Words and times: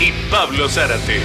y 0.00 0.12
Pablo 0.30 0.68
Zárate. 0.68 1.20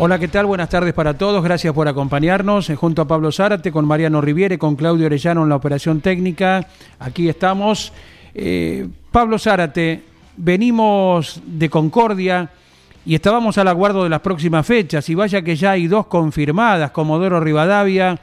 Hola, 0.00 0.20
¿qué 0.20 0.28
tal? 0.28 0.46
Buenas 0.46 0.68
tardes 0.68 0.94
para 0.94 1.18
todos. 1.18 1.42
Gracias 1.42 1.74
por 1.74 1.88
acompañarnos. 1.88 2.70
Eh, 2.70 2.76
junto 2.76 3.02
a 3.02 3.08
Pablo 3.08 3.32
Zárate, 3.32 3.72
con 3.72 3.84
Mariano 3.84 4.20
Riviere, 4.20 4.56
con 4.56 4.76
Claudio 4.76 5.06
Orellano 5.06 5.42
en 5.42 5.48
la 5.48 5.56
operación 5.56 6.00
técnica. 6.00 6.68
Aquí 7.00 7.28
estamos. 7.28 7.92
Eh, 8.40 8.86
Pablo 9.10 9.36
Zárate, 9.36 10.04
venimos 10.36 11.42
de 11.44 11.68
Concordia 11.68 12.48
y 13.04 13.16
estábamos 13.16 13.58
al 13.58 13.66
aguardo 13.66 14.04
de 14.04 14.10
las 14.10 14.20
próximas 14.20 14.64
fechas. 14.64 15.08
Y 15.08 15.16
vaya 15.16 15.42
que 15.42 15.56
ya 15.56 15.72
hay 15.72 15.88
dos 15.88 16.06
confirmadas, 16.06 16.92
Comodoro 16.92 17.40
Rivadavia, 17.40 18.16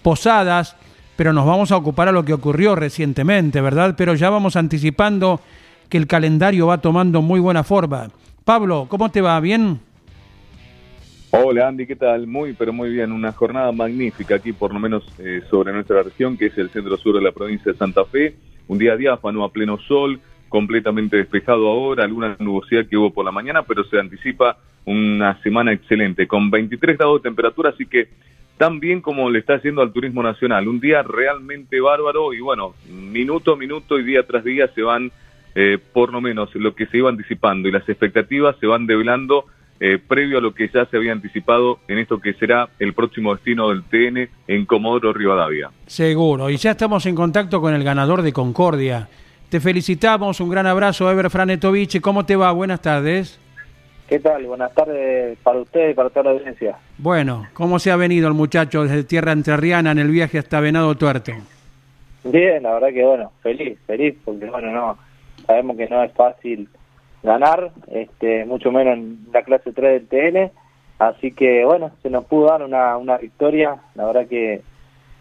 Posadas, 0.00 0.76
pero 1.14 1.34
nos 1.34 1.44
vamos 1.44 1.72
a 1.72 1.76
ocupar 1.76 2.08
a 2.08 2.12
lo 2.12 2.24
que 2.24 2.32
ocurrió 2.32 2.74
recientemente, 2.74 3.60
¿verdad? 3.60 3.94
Pero 3.98 4.14
ya 4.14 4.30
vamos 4.30 4.56
anticipando 4.56 5.40
que 5.90 5.98
el 5.98 6.06
calendario 6.06 6.68
va 6.68 6.78
tomando 6.78 7.20
muy 7.20 7.38
buena 7.38 7.62
forma. 7.62 8.08
Pablo, 8.46 8.86
¿cómo 8.88 9.10
te 9.10 9.20
va? 9.20 9.38
¿Bien? 9.40 9.78
Hola 11.32 11.68
Andy, 11.68 11.86
¿qué 11.86 11.96
tal? 11.96 12.26
Muy, 12.26 12.54
pero 12.54 12.72
muy 12.72 12.88
bien. 12.88 13.12
Una 13.12 13.32
jornada 13.32 13.70
magnífica 13.72 14.36
aquí, 14.36 14.54
por 14.54 14.72
lo 14.72 14.80
menos 14.80 15.04
eh, 15.18 15.42
sobre 15.50 15.74
nuestra 15.74 16.02
región, 16.02 16.38
que 16.38 16.46
es 16.46 16.56
el 16.56 16.70
centro 16.70 16.96
sur 16.96 17.16
de 17.16 17.20
la 17.20 17.32
provincia 17.32 17.70
de 17.70 17.76
Santa 17.76 18.06
Fe. 18.06 18.34
Un 18.70 18.78
día 18.78 18.96
diáfano 18.96 19.42
a 19.42 19.50
pleno 19.50 19.78
sol, 19.78 20.20
completamente 20.48 21.16
despejado 21.16 21.66
ahora, 21.66 22.04
alguna 22.04 22.36
nubosidad 22.38 22.86
que 22.86 22.96
hubo 22.96 23.12
por 23.12 23.24
la 23.24 23.32
mañana, 23.32 23.64
pero 23.64 23.82
se 23.82 23.98
anticipa 23.98 24.58
una 24.84 25.42
semana 25.42 25.72
excelente, 25.72 26.28
con 26.28 26.52
23 26.52 26.96
grados 26.96 27.20
de 27.20 27.28
temperatura, 27.28 27.70
así 27.70 27.86
que 27.86 28.06
tan 28.58 28.78
bien 28.78 29.00
como 29.00 29.28
le 29.28 29.40
está 29.40 29.54
haciendo 29.54 29.82
al 29.82 29.92
turismo 29.92 30.22
nacional. 30.22 30.68
Un 30.68 30.78
día 30.78 31.02
realmente 31.02 31.80
bárbaro 31.80 32.32
y 32.32 32.38
bueno, 32.38 32.74
minuto 32.88 33.54
a 33.54 33.56
minuto 33.56 33.98
y 33.98 34.04
día 34.04 34.22
tras 34.24 34.44
día 34.44 34.68
se 34.68 34.82
van, 34.82 35.10
eh, 35.56 35.78
por 35.92 36.12
lo 36.12 36.20
menos 36.20 36.54
lo 36.54 36.72
que 36.72 36.86
se 36.86 36.98
iba 36.98 37.10
anticipando 37.10 37.68
y 37.68 37.72
las 37.72 37.88
expectativas 37.88 38.54
se 38.60 38.68
van 38.68 38.86
develando 38.86 39.46
eh, 39.80 39.98
previo 39.98 40.38
a 40.38 40.40
lo 40.40 40.54
que 40.54 40.68
ya 40.68 40.84
se 40.84 40.96
había 40.96 41.12
anticipado 41.12 41.78
en 41.88 41.98
esto 41.98 42.20
que 42.20 42.34
será 42.34 42.68
el 42.78 42.92
próximo 42.92 43.34
destino 43.34 43.70
del 43.70 43.82
TN 43.84 44.28
en 44.46 44.66
Comodoro 44.66 45.12
Rivadavia. 45.12 45.70
Seguro, 45.86 46.50
y 46.50 46.58
ya 46.58 46.72
estamos 46.72 47.06
en 47.06 47.14
contacto 47.14 47.60
con 47.60 47.74
el 47.74 47.82
ganador 47.82 48.22
de 48.22 48.32
Concordia. 48.32 49.08
Te 49.48 49.58
felicitamos, 49.58 50.38
un 50.40 50.50
gran 50.50 50.66
abrazo, 50.66 51.10
Ever 51.10 51.30
Franetovich. 51.30 52.00
¿Cómo 52.00 52.24
te 52.24 52.36
va? 52.36 52.52
Buenas 52.52 52.82
tardes. 52.82 53.40
¿Qué 54.06 54.18
tal? 54.18 54.44
Buenas 54.44 54.74
tardes 54.74 55.38
para 55.42 55.60
usted 55.60 55.90
y 55.90 55.94
para 55.94 56.10
toda 56.10 56.24
la 56.24 56.30
audiencia. 56.32 56.76
Bueno, 56.98 57.46
¿cómo 57.54 57.78
se 57.78 57.90
ha 57.90 57.96
venido 57.96 58.28
el 58.28 58.34
muchacho 58.34 58.82
desde 58.82 59.04
Tierra 59.04 59.32
Entrerriana 59.32 59.92
en 59.92 59.98
el 59.98 60.08
viaje 60.08 60.38
hasta 60.38 60.60
Venado 60.60 60.94
Tuerto? 60.96 61.32
Bien, 62.24 62.62
la 62.62 62.74
verdad 62.74 62.88
que 62.92 63.04
bueno, 63.04 63.32
feliz, 63.42 63.78
feliz, 63.86 64.14
porque 64.24 64.46
bueno, 64.46 64.70
no, 64.72 64.98
sabemos 65.46 65.76
que 65.76 65.88
no 65.88 66.02
es 66.02 66.12
fácil 66.12 66.68
ganar, 67.22 67.72
este, 67.90 68.44
mucho 68.44 68.72
menos 68.72 68.94
en 68.94 69.26
la 69.32 69.42
clase 69.42 69.72
3 69.72 70.08
del 70.08 70.08
TN. 70.08 70.50
Así 70.98 71.32
que 71.32 71.64
bueno, 71.64 71.92
se 72.02 72.10
nos 72.10 72.24
pudo 72.26 72.46
dar 72.46 72.62
una, 72.62 72.96
una 72.98 73.16
victoria, 73.16 73.76
la 73.94 74.06
verdad 74.06 74.26
que 74.26 74.62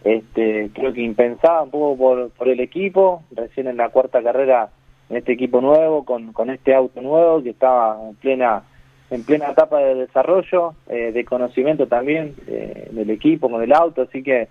este, 0.04 0.70
creo 0.74 0.94
que 0.94 1.02
impensada 1.02 1.62
un 1.62 1.72
poco 1.72 1.98
por, 1.98 2.30
por 2.32 2.50
el 2.50 2.60
equipo, 2.60 3.24
recién 3.32 3.68
en 3.68 3.78
la 3.78 3.90
cuarta 3.90 4.22
carrera 4.22 4.70
en 5.10 5.18
este 5.18 5.34
equipo 5.34 5.62
nuevo, 5.62 6.06
con, 6.06 6.34
con 6.34 6.50
este 6.50 6.76
auto 6.76 7.02
nuevo 7.02 7.42
que 7.42 7.52
estaba 7.52 7.98
en 8.08 8.16
plena 8.16 8.64
en 9.12 9.24
plena 9.24 9.50
etapa 9.50 9.80
de 9.80 9.96
desarrollo, 9.96 10.76
eh, 10.88 11.12
de 11.12 11.26
conocimiento 11.26 11.88
también 11.88 12.36
eh, 12.46 12.90
del 12.92 13.10
equipo, 13.10 13.50
con 13.50 13.64
el 13.64 13.74
auto, 13.74 14.04
así 14.04 14.22
que 14.22 14.50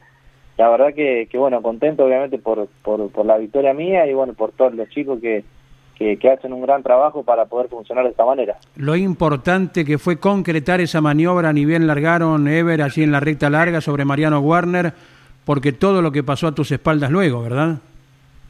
la 0.56 0.69
verdad 0.69 0.94
que, 0.94 1.28
que 1.30 1.38
bueno, 1.38 1.62
contento 1.62 2.04
obviamente 2.04 2.38
por, 2.38 2.66
por, 2.82 3.09
por 3.12 3.25
la 3.25 3.38
victoria 3.38 3.72
mía 3.72 4.06
y 4.06 4.15
bueno, 4.15 4.32
por 4.32 4.50
todos 4.50 4.75
los 4.75 4.88
chicos 4.88 5.20
que, 5.20 5.44
que, 5.98 6.31
hacen 6.31 6.53
un 6.53 6.62
gran 6.62 6.82
trabajo 6.82 7.25
para 7.25 7.47
poder 7.47 7.69
funcionar 7.69 8.04
de 8.04 8.10
esta 8.10 8.25
manera. 8.25 8.56
Lo 8.76 8.94
importante 8.94 9.84
que 9.84 9.98
fue 9.98 10.19
concretar 10.19 10.81
esa 10.81 11.00
maniobra, 11.00 11.53
ni 11.53 11.64
bien 11.64 11.86
largaron 11.86 12.47
Ever 12.47 12.82
allí 12.82 13.03
en 13.03 13.10
la 13.10 13.20
recta 13.20 13.50
larga 13.50 13.81
sobre 13.81 14.04
Mariano 14.04 14.38
Warner, 14.38 14.92
porque 15.44 15.72
todo 15.72 16.00
lo 16.00 16.12
que 16.12 16.22
pasó 16.22 16.47
a 16.47 16.54
tus 16.54 16.70
espaldas 16.70 17.10
luego, 17.10 17.42
¿verdad? 17.42 17.78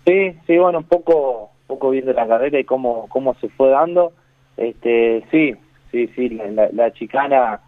Sí, 0.04 0.34
sí, 0.47 0.59
bueno, 0.59 0.78
un 0.78 0.84
poco, 0.84 1.50
poco 1.66 1.91
viendo 1.91 2.12
la 2.12 2.26
carrera 2.26 2.60
y 2.60 2.64
cómo, 2.64 3.06
cómo 3.09 3.34
se 3.36 3.48
fue 3.48 3.70
dando. 3.70 4.12
Este, 4.56 5.25
sí, 5.30 5.54
sí, 5.91 6.09
sí, 6.09 6.28
la, 6.28 6.92
chicana 6.92 7.60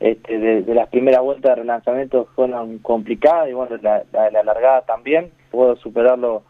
este, 0.00 0.38
de, 0.38 0.74
las 0.74 0.88
primeras 0.88 1.22
vueltas 1.22 1.50
de 1.50 1.62
relanzamiento 1.62 2.28
fueron 2.34 2.78
complicadas 2.78 3.48
y 3.48 3.52
bueno, 3.52 3.76
la, 3.82 4.02
la 4.12 4.42
largada 4.42 4.82
también, 4.82 5.30
puedo 5.50 5.76
superarlo 5.76 6.42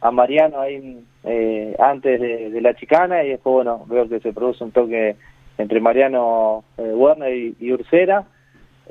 a 0.00 0.10
Mariano 0.10 0.60
ahí 0.60 1.04
eh, 1.24 1.76
antes 1.78 2.20
de, 2.20 2.60
la 2.60 2.74
chicana 2.74 3.22
y 3.24 3.30
después, 3.30 3.54
bueno, 3.54 3.84
veo 3.86 4.08
que 4.08 4.20
se 4.20 4.32
produce 4.32 4.64
un 4.64 4.72
toque 4.72 5.16
entre 5.58 5.80
Mariano 5.80 6.64
eh, 6.78 6.92
Werner 6.94 7.34
y, 7.34 7.56
y 7.60 7.72
Ursera. 7.72 8.24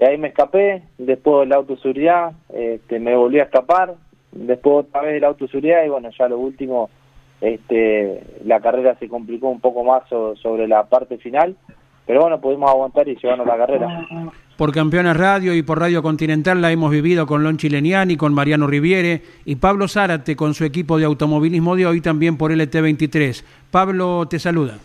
Ahí 0.02 0.18
me 0.18 0.30
escapé, 0.30 0.84
después 0.98 1.46
el 1.46 1.54
auto 1.54 1.76
seguridad, 1.78 2.32
este, 2.54 3.00
me 3.00 3.16
volví 3.16 3.40
a 3.40 3.44
escapar, 3.44 3.96
después 4.32 4.86
otra 4.86 5.02
vez 5.02 5.16
el 5.16 5.26
auto 5.26 5.48
seguridad 5.48 5.84
y 5.84 5.90
bueno, 5.90 6.10
ya 6.18 6.30
lo 6.30 6.38
último, 6.38 6.90
este, 7.42 8.24
la 8.46 8.62
carrera 8.62 8.96
se 8.96 9.10
complicó 9.10 9.50
un 9.50 9.60
poco 9.60 9.84
más 9.84 10.04
sobre 10.08 10.68
la 10.68 10.84
parte 10.86 11.18
final, 11.18 11.58
pero 12.06 12.22
bueno, 12.22 12.40
pudimos 12.40 12.70
aguantar 12.70 13.10
y 13.10 13.18
llevarnos 13.18 13.46
la 13.46 13.58
carrera 13.58 14.06
por 14.60 14.74
Campeones 14.74 15.16
Radio 15.16 15.56
y 15.56 15.62
por 15.62 15.80
Radio 15.80 16.04
Continental 16.04 16.62
la 16.62 16.70
hemos 16.70 16.92
vivido 16.92 17.26
con 17.26 17.44
Lon 17.44 17.56
Chileniani, 17.56 18.18
con 18.18 18.34
Mariano 18.34 18.68
Riviere 18.68 19.22
y 19.46 19.56
Pablo 19.56 19.88
Zárate 19.88 20.36
con 20.36 20.54
su 20.54 20.66
equipo 20.66 20.98
de 20.98 21.06
automovilismo 21.06 21.78
de 21.78 21.86
hoy 21.86 22.02
también 22.02 22.36
por 22.36 22.52
LT23. 22.52 23.42
Pablo 23.72 24.28
te 24.30 24.38
saluda. 24.38 24.78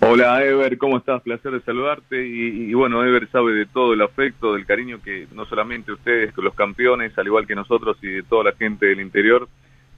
Hola 0.00 0.44
Ever, 0.44 0.76
¿cómo 0.78 0.96
estás? 0.96 1.22
Placer 1.22 1.52
de 1.52 1.60
saludarte 1.60 2.26
y, 2.26 2.74
bueno, 2.74 3.04
Ever 3.04 3.28
sabe 3.30 3.52
de 3.52 3.66
todo 3.66 3.92
el 3.92 4.02
afecto, 4.02 4.54
del 4.54 4.66
cariño 4.66 4.98
que 5.00 5.28
no 5.32 5.46
solamente 5.46 5.92
ustedes, 5.92 6.36
los 6.38 6.54
campeones, 6.54 7.16
al 7.16 7.28
igual 7.28 7.46
que 7.46 7.54
nosotros 7.54 7.96
y 8.02 8.08
de 8.08 8.22
toda 8.24 8.50
la 8.50 8.52
gente 8.56 8.86
del 8.86 9.00
interior, 9.00 9.48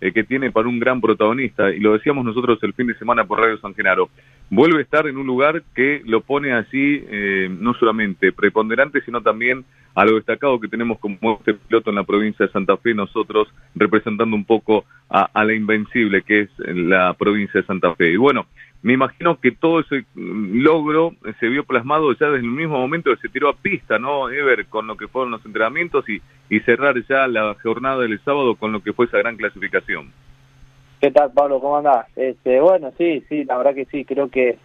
eh, 0.02 0.12
que 0.12 0.24
tiene 0.24 0.52
para 0.52 0.68
un 0.68 0.78
gran 0.78 1.00
protagonista, 1.00 1.70
y 1.70 1.80
lo 1.80 1.94
decíamos 1.94 2.22
nosotros 2.22 2.58
el 2.62 2.74
fin 2.74 2.88
de 2.88 2.98
semana 2.98 3.24
por 3.24 3.40
Radio 3.40 3.58
San 3.58 3.74
Genaro, 3.74 4.10
vuelve 4.50 4.78
a 4.78 4.82
estar 4.82 5.06
en 5.06 5.18
un 5.18 5.26
lugar 5.26 5.62
que 5.74 6.02
lo 6.04 6.20
pone 6.22 6.52
así, 6.52 7.04
eh, 7.08 7.48
no 7.50 7.74
solamente 7.74 8.32
preponderante, 8.32 9.00
sino 9.02 9.20
también 9.20 9.64
a 9.94 10.04
lo 10.04 10.14
destacado 10.14 10.60
que 10.60 10.68
tenemos 10.68 10.98
como 10.98 11.38
este 11.38 11.54
piloto 11.54 11.90
en 11.90 11.96
la 11.96 12.04
provincia 12.04 12.46
de 12.46 12.52
Santa 12.52 12.76
Fe, 12.76 12.94
nosotros 12.94 13.48
representando 13.74 14.36
un 14.36 14.44
poco 14.44 14.84
a, 15.10 15.28
a 15.32 15.44
la 15.44 15.54
invencible 15.54 16.22
que 16.22 16.42
es 16.42 16.50
la 16.58 17.14
provincia 17.14 17.60
de 17.60 17.66
Santa 17.66 17.94
Fe. 17.94 18.12
Y 18.12 18.16
bueno, 18.16 18.46
me 18.80 18.92
imagino 18.92 19.40
que 19.40 19.50
todo 19.50 19.80
ese 19.80 20.04
logro 20.14 21.14
se 21.40 21.48
vio 21.48 21.64
plasmado 21.64 22.12
ya 22.12 22.26
desde 22.26 22.46
el 22.46 22.52
mismo 22.52 22.78
momento 22.78 23.10
que 23.10 23.20
se 23.20 23.28
tiró 23.28 23.48
a 23.48 23.56
pista, 23.56 23.98
¿no, 23.98 24.30
Ever? 24.30 24.66
Con 24.66 24.86
lo 24.86 24.96
que 24.96 25.08
fueron 25.08 25.32
los 25.32 25.44
entrenamientos 25.44 26.08
y, 26.08 26.22
y 26.48 26.60
cerrar 26.60 26.94
ya 27.08 27.26
la 27.26 27.56
jornada 27.60 28.02
del 28.02 28.20
sábado 28.20 28.54
con 28.54 28.70
lo 28.70 28.80
que 28.80 28.92
fue 28.92 29.06
esa 29.06 29.18
gran 29.18 29.36
clasificación. 29.36 30.12
¿Qué 31.00 31.12
tal, 31.12 31.30
Pablo? 31.30 31.60
¿Cómo 31.60 31.76
andás? 31.76 32.06
Este, 32.16 32.60
bueno, 32.60 32.90
sí, 32.98 33.22
sí, 33.28 33.44
la 33.44 33.56
verdad 33.56 33.74
que 33.74 33.84
sí, 33.84 34.04
creo 34.04 34.28
que, 34.30 34.58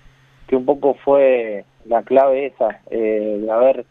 que 0.47 0.55
un 0.55 0.65
poco 0.65 0.95
fue 0.95 1.63
la 1.85 2.01
clave 2.01 2.47
esa, 2.47 2.81
eh, 2.89 3.37
de 3.39 3.51
haber 3.51 3.85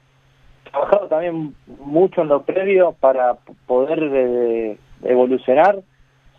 trabajado 0.69 1.07
también 1.07 1.55
mucho 1.79 2.23
en 2.23 2.29
lo 2.29 2.43
previo 2.43 2.97
para 2.99 3.35
poder 3.67 4.03
eh, 4.03 4.77
evolucionar 5.05 5.83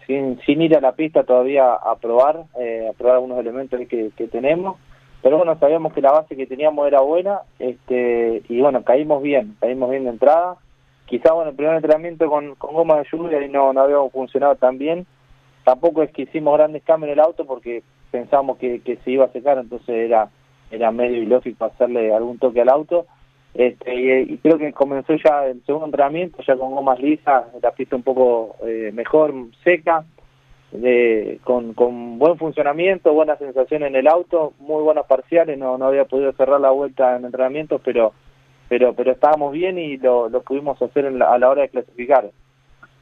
sin, 0.06 0.42
sin 0.42 0.62
ir 0.62 0.76
a 0.76 0.82
la 0.82 0.92
pista 0.92 1.24
todavía 1.24 1.74
a 1.74 1.96
probar, 1.96 2.44
eh, 2.60 2.90
a 2.90 2.94
probar 2.98 3.16
algunos 3.16 3.40
elementos 3.40 3.80
que, 3.88 4.12
que 4.18 4.28
tenemos. 4.28 4.78
Pero 5.22 5.38
bueno, 5.38 5.58
sabíamos 5.58 5.94
que 5.94 6.02
la 6.02 6.12
base 6.12 6.36
que 6.36 6.48
teníamos 6.48 6.86
era 6.86 7.00
buena 7.00 7.40
este 7.60 8.44
y 8.50 8.60
bueno, 8.60 8.84
caímos 8.84 9.24
bien, 9.24 9.56
caímos 9.62 9.90
bien 9.90 10.04
de 10.04 10.10
entrada. 10.10 10.58
Quizá 11.06 11.32
bueno, 11.32 11.52
el 11.52 11.56
primer 11.56 11.76
entrenamiento 11.76 12.30
con, 12.30 12.56
con 12.56 12.74
goma 12.74 12.98
de 12.98 13.08
lluvia 13.10 13.42
y 13.42 13.48
no, 13.48 13.72
no 13.72 13.82
habíamos 13.82 14.12
funcionado 14.12 14.56
tan 14.56 14.78
bien. 14.78 15.06
Tampoco 15.64 16.04
es 16.04 16.12
que 16.12 16.24
hicimos 16.24 16.58
grandes 16.58 16.84
cambios 16.84 17.10
en 17.10 17.20
el 17.20 17.26
auto 17.26 17.46
porque 17.46 17.84
pensamos 18.12 18.58
que, 18.58 18.82
se 19.04 19.12
iba 19.12 19.26
a 19.26 19.32
secar, 19.32 19.58
entonces 19.58 19.90
era, 19.90 20.30
era 20.72 20.92
medio 20.92 21.22
ilógico 21.22 21.66
hacerle 21.66 22.14
algún 22.14 22.38
toque 22.38 22.62
al 22.62 22.70
auto. 22.70 23.06
Este, 23.54 24.24
y, 24.24 24.38
creo 24.38 24.58
que 24.58 24.74
comenzó 24.74 25.14
ya 25.16 25.46
el 25.46 25.64
segundo 25.66 25.88
entrenamiento, 25.88 26.42
ya 26.44 26.56
con 26.56 26.74
gomas 26.76 27.00
lisas, 27.00 27.46
la 27.62 27.72
pista 27.72 27.96
un 27.96 28.04
poco 28.04 28.56
eh, 28.66 28.92
mejor, 28.94 29.34
seca, 29.64 30.06
con, 31.44 32.18
buen 32.18 32.38
funcionamiento, 32.38 33.14
buena 33.14 33.36
sensación 33.38 33.84
en 33.84 33.96
el 33.96 34.08
auto, 34.08 34.54
muy 34.60 34.82
buenas 34.84 35.06
parciales, 35.06 35.58
no, 35.58 35.78
no 35.78 35.86
había 35.86 36.06
podido 36.06 36.32
cerrar 36.34 36.60
la 36.60 36.72
vuelta 36.72 37.16
en 37.16 37.26
entrenamientos, 37.26 37.82
pero 37.84 38.14
pero 38.70 38.94
pero 38.94 39.12
estábamos 39.12 39.52
bien 39.52 39.78
y 39.78 39.98
lo, 39.98 40.30
lo 40.30 40.42
pudimos 40.42 40.82
hacer 40.82 41.06
a 41.06 41.38
la 41.38 41.50
hora 41.50 41.62
de 41.64 41.70
clasificar. 41.70 42.32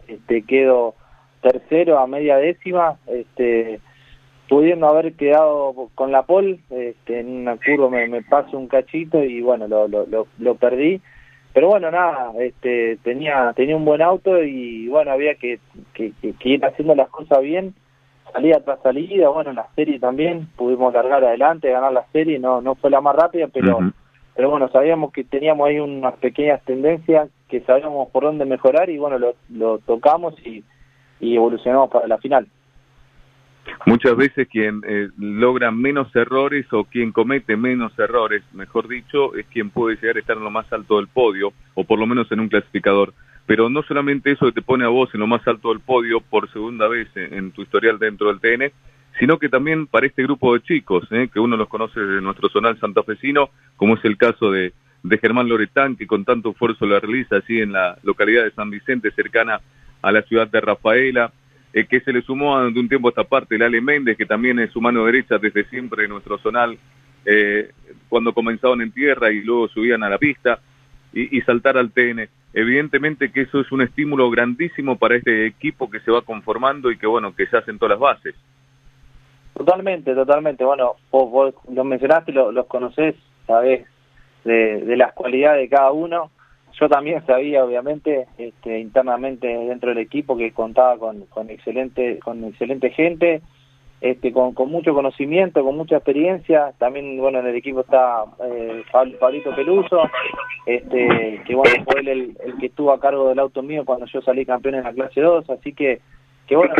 Este 0.08 0.42
quedo 0.42 0.96
tercero 1.42 2.00
a 2.00 2.08
media 2.08 2.38
décima, 2.38 2.98
este 3.08 3.80
pudiendo 4.52 4.86
haber 4.86 5.14
quedado 5.14 5.74
con 5.96 6.12
la 6.12 6.24
pole, 6.24 6.60
este, 6.72 7.22
en 7.22 7.30
una 7.44 7.56
curva 7.56 7.90
me, 7.90 8.06
me 8.10 8.22
paso 8.22 8.58
un 8.58 8.68
cachito 8.68 9.24
y 9.24 9.40
bueno, 9.42 9.66
lo, 9.66 9.88
lo, 9.88 10.06
lo, 10.06 10.28
lo 10.40 10.56
perdí. 10.56 11.00
Pero 11.54 11.70
bueno 11.70 11.90
nada 11.90 12.34
este 12.40 12.98
tenía 13.04 13.54
tenía 13.56 13.76
un 13.76 13.86
buen 13.86 14.02
auto 14.02 14.44
y 14.44 14.88
bueno 14.88 15.12
había 15.12 15.36
que, 15.36 15.60
que, 15.94 16.12
que, 16.22 16.50
ir 16.50 16.66
haciendo 16.66 16.96
las 16.96 17.10
cosas 17.10 17.42
bien 17.42 17.74
salida 18.32 18.62
tras 18.64 18.82
salida 18.82 19.28
bueno 19.30 19.52
la 19.52 19.68
serie 19.76 20.00
también 20.00 20.48
pudimos 20.56 20.94
largar 20.94 21.26
adelante 21.26 21.70
ganar 21.70 21.92
la 21.92 22.06
serie 22.14 22.40
no 22.40 22.62
no 22.62 22.76
fue 22.76 22.90
la 22.90 23.02
más 23.02 23.18
rápida 23.18 23.50
pero 23.52 23.80
pero 24.34 24.50
bueno 24.50 24.70
sabíamos 24.70 25.12
que 25.12 25.26
teníamos 25.26 25.68
ahí 25.68 25.78
unas 25.80 26.16
pequeñas 26.20 26.62
tendencias 26.64 27.30
que 27.50 27.60
sabíamos 27.62 28.10
por 28.12 28.24
dónde 28.24 28.46
mejorar 28.46 28.90
y 28.90 28.98
bueno 28.98 29.20
lo, 29.20 29.34
lo 29.50 29.80
tocamos 29.80 30.34
y, 30.46 30.64
y 31.22 31.36
evolucionamos 31.36 31.90
para 31.90 32.08
la 32.08 32.18
final 32.18 32.48
Muchas 33.86 34.16
veces 34.16 34.48
quien 34.48 34.82
eh, 34.88 35.10
logra 35.18 35.72
menos 35.72 36.14
errores 36.16 36.66
o 36.72 36.84
quien 36.84 37.12
comete 37.12 37.56
menos 37.58 37.98
errores, 37.98 38.44
mejor 38.54 38.88
dicho, 38.88 39.36
es 39.36 39.46
quien 39.48 39.70
puede 39.70 39.98
llegar 39.98 40.18
a 40.18 40.20
estar 40.20 40.38
en 40.38 40.44
lo 40.44 40.52
más 40.52 40.72
alto 40.72 40.98
del 40.98 41.08
podio, 41.08 41.54
o 41.74 41.84
por 41.84 42.00
lo 42.00 42.06
menos 42.06 42.32
en 42.32 42.40
un 42.40 42.50
clasificador. 42.50 43.14
Pero 43.46 43.70
no 43.70 43.82
solamente 43.84 44.32
eso 44.32 44.46
que 44.46 44.52
te 44.52 44.62
pone 44.62 44.86
a 44.86 44.90
vos 44.90 45.10
en 45.14 45.20
lo 45.20 45.28
más 45.28 45.46
alto 45.48 45.70
del 45.70 45.80
podio 45.80 46.22
por 46.22 46.52
segunda 46.52 46.88
vez 46.88 47.08
en, 47.16 47.52
tu 47.52 47.64
historial 47.64 47.98
dentro 47.98 48.28
del 48.34 48.40
TN, 48.40 48.72
sino 49.20 49.40
que 49.40 49.50
también 49.50 49.88
para 49.88 50.06
este 50.06 50.24
grupo 50.24 50.54
de 50.54 50.62
chicos, 50.62 51.08
eh, 51.12 51.30
que 51.32 51.40
uno 51.40 51.58
los 51.58 51.68
conoce 51.68 52.00
de 52.00 52.22
nuestro 52.22 52.50
zonal 52.50 52.80
santafesino, 52.80 53.50
como 53.76 53.96
es 53.96 54.06
el 54.06 54.18
caso 54.18 54.52
de, 54.52 54.74
de 55.04 55.18
Germán 55.18 55.50
Loretán, 55.50 55.96
que 55.96 56.08
con 56.08 56.24
tanto 56.24 56.52
esfuerzo 56.52 56.86
la 56.86 57.00
realiza 57.00 57.38
así 57.38 57.60
en 57.60 57.74
la 57.74 57.98
localidad 58.04 58.44
de 58.44 58.52
San 58.52 58.70
Vicente, 58.70 59.12
cercana 59.12 59.60
a 60.02 60.12
la 60.12 60.22
ciudad 60.24 60.48
de 60.48 60.62
Rafaela, 60.62 61.32
eh, 61.74 61.86
que 61.86 62.02
se 62.02 62.12
le 62.12 62.22
sumó 62.22 62.60
de 62.60 62.80
un 62.80 62.90
tiempo 62.90 63.08
a 63.08 63.12
esta 63.12 63.24
parte 63.24 63.56
el 63.56 63.62
Ale 63.62 63.82
Méndez, 63.82 64.18
que 64.18 64.26
también 64.26 64.60
es 64.60 64.72
su 64.72 64.82
mano 64.82 65.06
derecha 65.06 65.38
desde 65.38 65.64
siempre 65.66 66.04
en 66.04 66.10
nuestro 66.10 66.38
zonal, 66.40 66.78
eh, 67.26 67.72
cuando 68.10 68.34
comenzaban 68.34 68.82
en 68.82 68.92
tierra 68.92 69.32
y 69.32 69.42
luego 69.42 69.68
subían 69.70 70.04
a 70.04 70.10
la 70.10 70.18
pista, 70.18 70.60
y, 71.14 71.42
saltar 71.42 71.78
al 71.78 71.92
TN. 71.92 72.30
Evidentemente 72.54 73.32
que 73.32 73.42
eso 73.42 73.60
es 73.60 73.72
un 73.72 73.82
estímulo 73.82 74.30
grandísimo 74.30 74.98
para 74.98 75.16
este 75.16 75.46
equipo 75.46 75.90
que 75.90 76.00
se 76.00 76.12
va 76.12 76.22
conformando 76.22 76.90
y 76.90 76.98
que 76.98 77.08
bueno, 77.08 77.36
que 77.36 77.48
se 77.48 77.58
hacen 77.58 77.78
todas 77.78 77.92
las 77.92 78.00
bases. 78.00 78.36
Totalmente, 79.54 80.14
totalmente. 80.16 80.64
Bueno, 80.64 80.96
vos, 81.12 81.30
vos 81.30 81.54
los 81.70 81.86
mencionaste, 81.86 82.32
los 82.32 82.66
conocés, 82.68 83.16
sabés 83.46 83.86
de, 84.46 84.86
de 84.86 84.98
las 84.98 85.14
cualidades 85.14 85.62
de 85.64 85.76
cada 85.76 85.92
uno 85.92 86.32
yo 86.80 86.90
también 86.90 87.26
sabía 87.26 87.64
obviamente 87.64 88.28
este, 88.38 88.80
internamente 88.80 89.48
dentro 89.48 89.90
del 89.90 90.00
equipo 90.00 90.38
que 90.38 90.52
contaba 90.52 90.98
con, 90.98 91.26
con 91.28 91.50
excelente 91.50 92.20
con 92.20 92.44
excelente 92.44 92.90
gente 92.92 93.42
este 94.00 94.32
con, 94.32 94.54
con 94.54 94.70
mucho 94.70 94.94
conocimiento 94.94 95.64
con 95.64 95.78
mucha 95.78 95.98
experiencia. 95.98 96.74
También 96.78 97.18
bueno 97.18 97.40
en 97.40 97.48
el 97.48 97.56
equipo 97.56 97.82
está 97.82 98.24
eh, 98.44 98.84
Pablito 99.20 99.56
Peluso 99.56 100.02
este 100.66 101.42
que 101.46 101.56
bueno 101.56 101.84
fue 101.86 102.02
él 102.02 102.08
el, 102.08 102.38
el, 102.44 102.58
que 102.58 102.68
estuvo 102.68 102.92
a 102.92 103.00
cargo 103.00 103.30
del 103.30 103.40
auto 103.40 103.62
mío 103.62 103.86
cuando 103.86 104.06
yo 104.08 104.22
salí 104.22 104.46
campeón 104.46 104.76
en 104.76 104.84
la 104.84 104.94
clase 104.94 105.22
2 105.22 105.50
así 105.50 105.74
que 105.74 106.02
que 106.48 106.56
bueno 106.56 106.74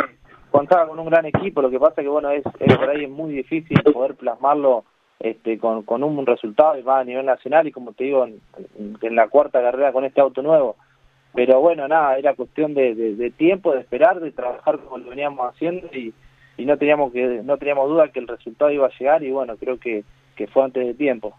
contaba 0.52 0.88
con 0.88 1.00
un 1.00 1.08
gran 1.08 1.26
equipo. 1.26 1.62
Lo 1.62 1.72
que 1.72 1.80
pasa 1.80 2.02
que 2.02 2.10
bueno 2.10 2.30
es, 2.30 2.44
es 2.60 2.78
por 2.78 2.90
ahí 2.90 3.06
es 3.06 3.10
muy 3.10 3.34
difícil 3.34 3.82
poder 3.84 4.16
plasmarlo 4.16 4.84
este, 5.24 5.60
con, 5.60 5.84
con 5.84 6.04
un 6.04 6.26
resultado 6.26 6.78
y 6.78 6.84
más 6.84 7.02
a 7.02 7.04
nivel 7.04 7.26
nacional 7.26 7.68
y 7.68 7.72
como 7.72 7.94
te 7.94 8.06
digo, 8.06 8.26
en, 8.26 9.16
la 9.16 9.28
cuarta 9.28 9.62
carrera 9.62 9.92
con 9.92 10.06
este 10.06 10.22
auto 10.22 10.42
nuevo. 10.42 10.76
Pero 11.34 11.62
bueno, 11.62 11.88
nada, 11.88 12.18
era 12.18 12.34
cuestión 12.34 12.74
de, 12.74 12.96
de, 12.96 13.32
tiempo, 13.32 13.72
de 13.74 13.82
esperar, 13.82 14.20
de 14.20 14.32
trabajar 14.32 14.80
como 14.80 14.98
lo 14.98 15.10
veníamos 15.10 15.54
haciendo 15.54 15.88
y, 15.94 16.14
no 16.58 16.78
teníamos 16.78 17.12
que 17.12 17.42
no 17.44 17.58
teníamos 17.58 17.90
duda 17.90 18.10
que 18.10 18.20
el 18.20 18.28
resultado 18.28 18.70
iba 18.70 18.86
a 18.86 18.92
llegar 19.00 19.24
y 19.24 19.32
bueno, 19.32 19.58
creo 19.58 19.80
que, 19.80 20.04
que 20.36 20.46
fue 20.46 20.64
antes 20.64 20.86
de 20.86 20.94
tiempo. 20.94 21.36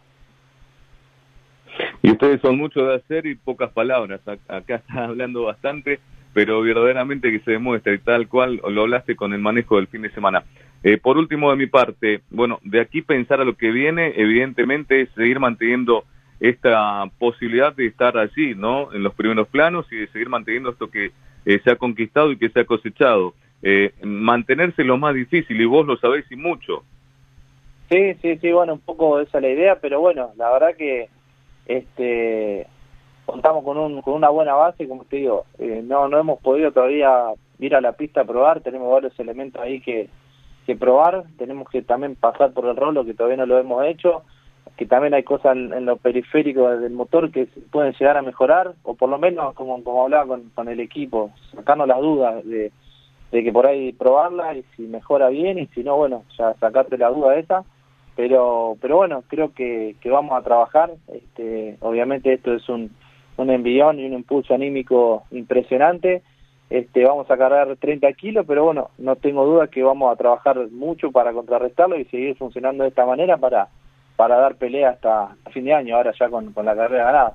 Y 2.03 2.11
ustedes 2.11 2.41
son 2.41 2.59
muchos 2.59 2.89
de 2.89 2.97
hacer 2.97 3.27
y 3.27 3.37
pocas 3.37 3.71
palabras. 3.71 4.21
Acá 4.49 4.77
está 4.77 5.05
hablando 5.05 5.45
bastante, 5.45 6.01
pero 6.35 6.61
verdaderamente 6.63 7.31
que 7.31 7.39
se 7.41 7.53
demuestra 7.53 7.95
y 7.95 7.99
tal 7.99 8.27
cual 8.27 8.61
lo 8.69 8.83
hablaste 8.83 9.15
con 9.15 9.33
el 9.33 9.39
manejo 9.39 9.77
del 9.77 9.87
fin 9.87 10.03
de 10.03 10.11
semana. 10.11 10.43
Eh, 10.85 10.99
por 10.99 11.17
último, 11.17 11.51
de 11.51 11.57
mi 11.57 11.67
parte, 11.67 12.23
bueno, 12.31 12.59
de 12.63 12.81
aquí 12.81 13.03
pensar 13.03 13.41
a 13.41 13.45
lo 13.45 13.57
que 13.57 13.71
viene, 13.71 14.15
evidentemente 14.17 15.03
es 15.03 15.11
seguir 15.11 15.39
manteniendo 15.39 16.05
esta 16.41 17.05
posibilidad 17.19 17.73
de 17.75 17.87
estar 17.87 18.19
allí, 18.19 18.55
¿no? 18.57 18.93
En 18.93 19.05
los 19.05 19.15
primeros 19.15 19.47
planos 19.47 19.87
y 19.93 19.97
de 19.97 20.09
seguir 20.09 20.29
manteniendo 20.29 20.71
esto 20.71 20.91
que 20.91 21.13
eh, 21.47 21.61
se 21.63 21.71
ha 21.71 21.77
conquistado 21.77 22.33
y 22.33 22.37
que 22.37 22.49
se 22.49 22.61
ha 22.61 22.65
cosechado. 22.65 23.35
Eh, 23.63 23.93
mantenerse 24.03 24.83
lo 24.83 24.99
más 24.99 25.15
difícil 25.15 25.61
y 25.61 25.65
vos 25.65 25.87
lo 25.87 25.97
sabéis 25.99 26.25
y 26.33 26.37
mucho. 26.37 26.83
Sí, 27.89 28.15
sí, 28.21 28.39
sí, 28.39 28.51
bueno, 28.51 28.73
un 28.73 28.81
poco 28.81 29.21
esa 29.21 29.39
es 29.39 29.43
la 29.43 29.51
idea, 29.51 29.79
pero 29.81 30.01
bueno, 30.01 30.33
la 30.37 30.51
verdad 30.51 30.75
que 30.77 31.09
este 31.67 32.67
contamos 33.25 33.63
con, 33.63 33.79
un, 33.79 34.03
con 34.03 34.15
una 34.15 34.31
buena 34.31 34.55
base, 34.55 34.89
como 34.89 35.05
te 35.05 35.17
digo, 35.17 35.45
eh, 35.59 35.81
no, 35.85 36.09
no 36.09 36.19
hemos 36.19 36.41
podido 36.41 36.73
todavía 36.73 37.33
ir 37.61 37.77
a 37.77 37.81
la 37.81 37.93
pista 37.93 38.23
a 38.23 38.25
probar, 38.25 38.61
tenemos 38.63 38.91
varios 38.91 39.19
elementos 39.21 39.63
ahí 39.63 39.81
que, 39.81 40.09
que 40.67 40.77
probar, 40.77 41.25
tenemos 41.39 41.69
que 41.69 41.83
también 41.83 42.15
pasar 42.15 42.53
por 42.53 42.67
el 42.67 42.77
rolo 42.77 43.05
que 43.05 43.15
todavía 43.15 43.39
no 43.39 43.47
lo 43.47 43.59
hemos 43.59 43.85
hecho, 43.85 44.23
que 44.77 44.87
también 44.87 45.15
hay 45.15 45.23
cosas 45.23 45.57
en, 45.57 45.85
lo 45.85 45.97
periférico 45.97 46.69
del 46.69 46.93
motor 46.93 47.31
que 47.31 47.47
pueden 47.71 47.93
llegar 47.95 48.17
a 48.17 48.23
mejorar, 48.23 48.75
o 48.83 48.95
por 48.95 49.09
lo 49.09 49.19
menos, 49.19 49.55
como, 49.55 49.83
como 49.83 50.05
hablaba 50.05 50.27
con, 50.27 50.51
con 50.55 50.69
el 50.69 50.81
equipo, 50.81 51.31
sacarnos 51.55 51.89
las 51.89 52.01
dudas 52.01 52.45
de, 52.45 52.73
de 53.33 53.43
que 53.43 53.53
por 53.53 53.67
ahí 53.67 53.93
probarla 53.93 54.55
y 54.55 54.65
si 54.77 54.83
mejora 54.83 55.29
bien 55.29 55.59
y 55.59 55.67
si 55.69 55.83
no, 55.83 55.97
bueno, 55.97 56.25
ya 56.39 56.55
sacarte 56.55 56.99
la 56.99 57.11
duda 57.11 57.37
esa, 57.37 57.65
pero 58.15 58.77
pero 58.81 58.97
bueno, 58.97 59.25
creo 59.27 59.53
que, 59.53 59.97
que 60.01 60.11
vamos 60.11 60.39
a 60.39 60.45
trabajar, 60.45 60.93
este, 61.13 61.77
obviamente 61.81 62.33
esto 62.33 62.55
es 62.55 62.69
un, 62.69 62.91
un 63.37 63.51
envión 63.51 63.99
y 63.99 64.07
un 64.07 64.13
impulso 64.13 64.55
anímico 64.55 65.25
impresionante, 65.31 66.23
este, 66.73 67.05
vamos 67.05 67.31
a 67.31 67.37
cargar 67.37 67.77
30 67.77 68.11
kilos, 68.15 68.47
pero 68.49 68.65
bueno, 68.65 68.89
no 68.97 69.15
tengo 69.17 69.45
duda 69.45 69.67
que 69.67 69.83
vamos 69.83 70.11
a 70.11 70.17
trabajar 70.17 70.57
mucho 70.71 71.13
para 71.13 71.31
contrarrestarlo 71.35 71.99
y 71.99 72.07
seguir 72.07 72.35
funcionando 72.35 72.85
de 72.85 72.89
esta 72.89 73.05
manera 73.05 73.37
para, 73.37 73.69
para 74.17 74.37
dar 74.37 74.55
pelea 74.55 74.89
hasta 74.89 75.37
fin 75.53 75.67
de 75.67 75.75
año, 75.75 75.97
ahora 75.97 76.15
ya 76.19 76.31
con, 76.31 76.51
con 76.55 76.65
la 76.65 76.75
carrera 76.75 77.05
ganada. 77.05 77.35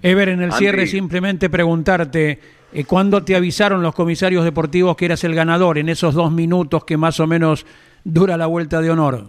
Ever, 0.00 0.28
en 0.28 0.42
el 0.42 0.52
cierre 0.52 0.86
simplemente 0.86 1.50
preguntarte, 1.50 2.38
eh, 2.72 2.84
¿cuándo 2.84 3.24
te 3.24 3.34
avisaron 3.34 3.82
los 3.82 3.96
comisarios 3.96 4.44
deportivos 4.44 4.96
que 4.96 5.06
eras 5.06 5.24
el 5.24 5.34
ganador 5.34 5.78
en 5.78 5.88
esos 5.88 6.14
dos 6.14 6.30
minutos 6.30 6.84
que 6.84 6.96
más 6.96 7.18
o 7.18 7.26
menos 7.26 7.66
dura 8.04 8.36
la 8.36 8.46
vuelta 8.46 8.80
de 8.80 8.92
honor? 8.92 9.24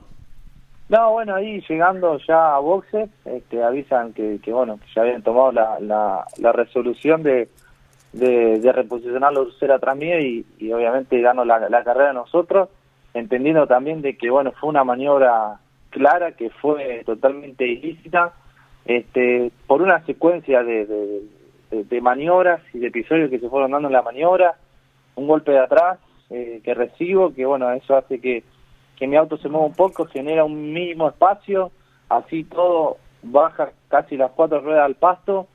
No, 0.90 1.12
bueno, 1.12 1.34
ahí 1.34 1.60
llegando 1.68 2.20
ya 2.28 2.56
a 2.56 2.60
boxe, 2.60 3.10
este, 3.26 3.64
avisan 3.64 4.14
que, 4.14 4.40
que, 4.44 4.54
bueno, 4.54 4.78
que 4.78 4.86
ya 4.96 5.02
habían 5.02 5.24
tomado 5.24 5.52
la, 5.52 5.80
la, 5.80 6.24
la 6.38 6.52
resolución 6.52 7.24
de, 7.24 7.48
de, 8.14 8.60
de 8.60 8.72
reposicionar 8.72 9.34
la 9.34 9.42
Ursera 9.42 9.76
atrás 9.76 9.98
mío 9.98 10.20
y, 10.20 10.46
obviamente 10.72 11.20
dando 11.22 11.44
la, 11.44 11.84
carrera 11.84 12.12
a 12.12 12.14
nosotros, 12.14 12.70
entendiendo 13.14 13.68
también 13.68 14.02
de 14.02 14.16
que 14.18 14.30
bueno 14.30 14.52
fue 14.54 14.70
una 14.70 14.84
maniobra 14.84 15.60
clara, 15.90 16.32
que 16.32 16.50
fue 16.50 17.04
totalmente 17.06 17.68
ilícita, 17.68 18.34
este, 18.86 19.52
por 19.68 19.82
una 19.82 20.04
secuencia 20.06 20.64
de, 20.64 21.24
de, 21.72 22.02
maniobras 22.02 22.62
y 22.74 22.80
de 22.80 22.88
episodios 22.88 23.30
que 23.30 23.40
se 23.40 23.50
fueron 23.50 23.72
dando 23.72 23.88
en 23.88 23.94
la 23.94 24.02
maniobra, 24.02 24.56
un 25.16 25.28
golpe 25.28 25.52
de 25.52 25.60
atrás 25.60 26.00
eh, 26.30 26.62
que 26.64 26.74
recibo, 26.74 27.34
que 27.34 27.46
bueno, 27.46 27.72
eso 27.72 27.96
hace 27.96 28.20
que, 28.20 28.44
que 28.98 29.08
mi 29.08 29.16
auto 29.16 29.38
se 29.38 29.50
mueva 29.50 29.68
un 29.68 29.74
poco, 29.74 30.06
genera 30.06 30.44
un 30.44 30.74
mínimo 30.74 31.10
espacio, 31.10 31.72
así 32.10 32.44
todo 32.44 32.98
baja 33.22 33.72
casi 33.88 34.18
las 34.18 34.32
cuatro 34.32 34.60
ruedas 34.60 34.86
al 34.86 34.96
pasto, 34.96 35.48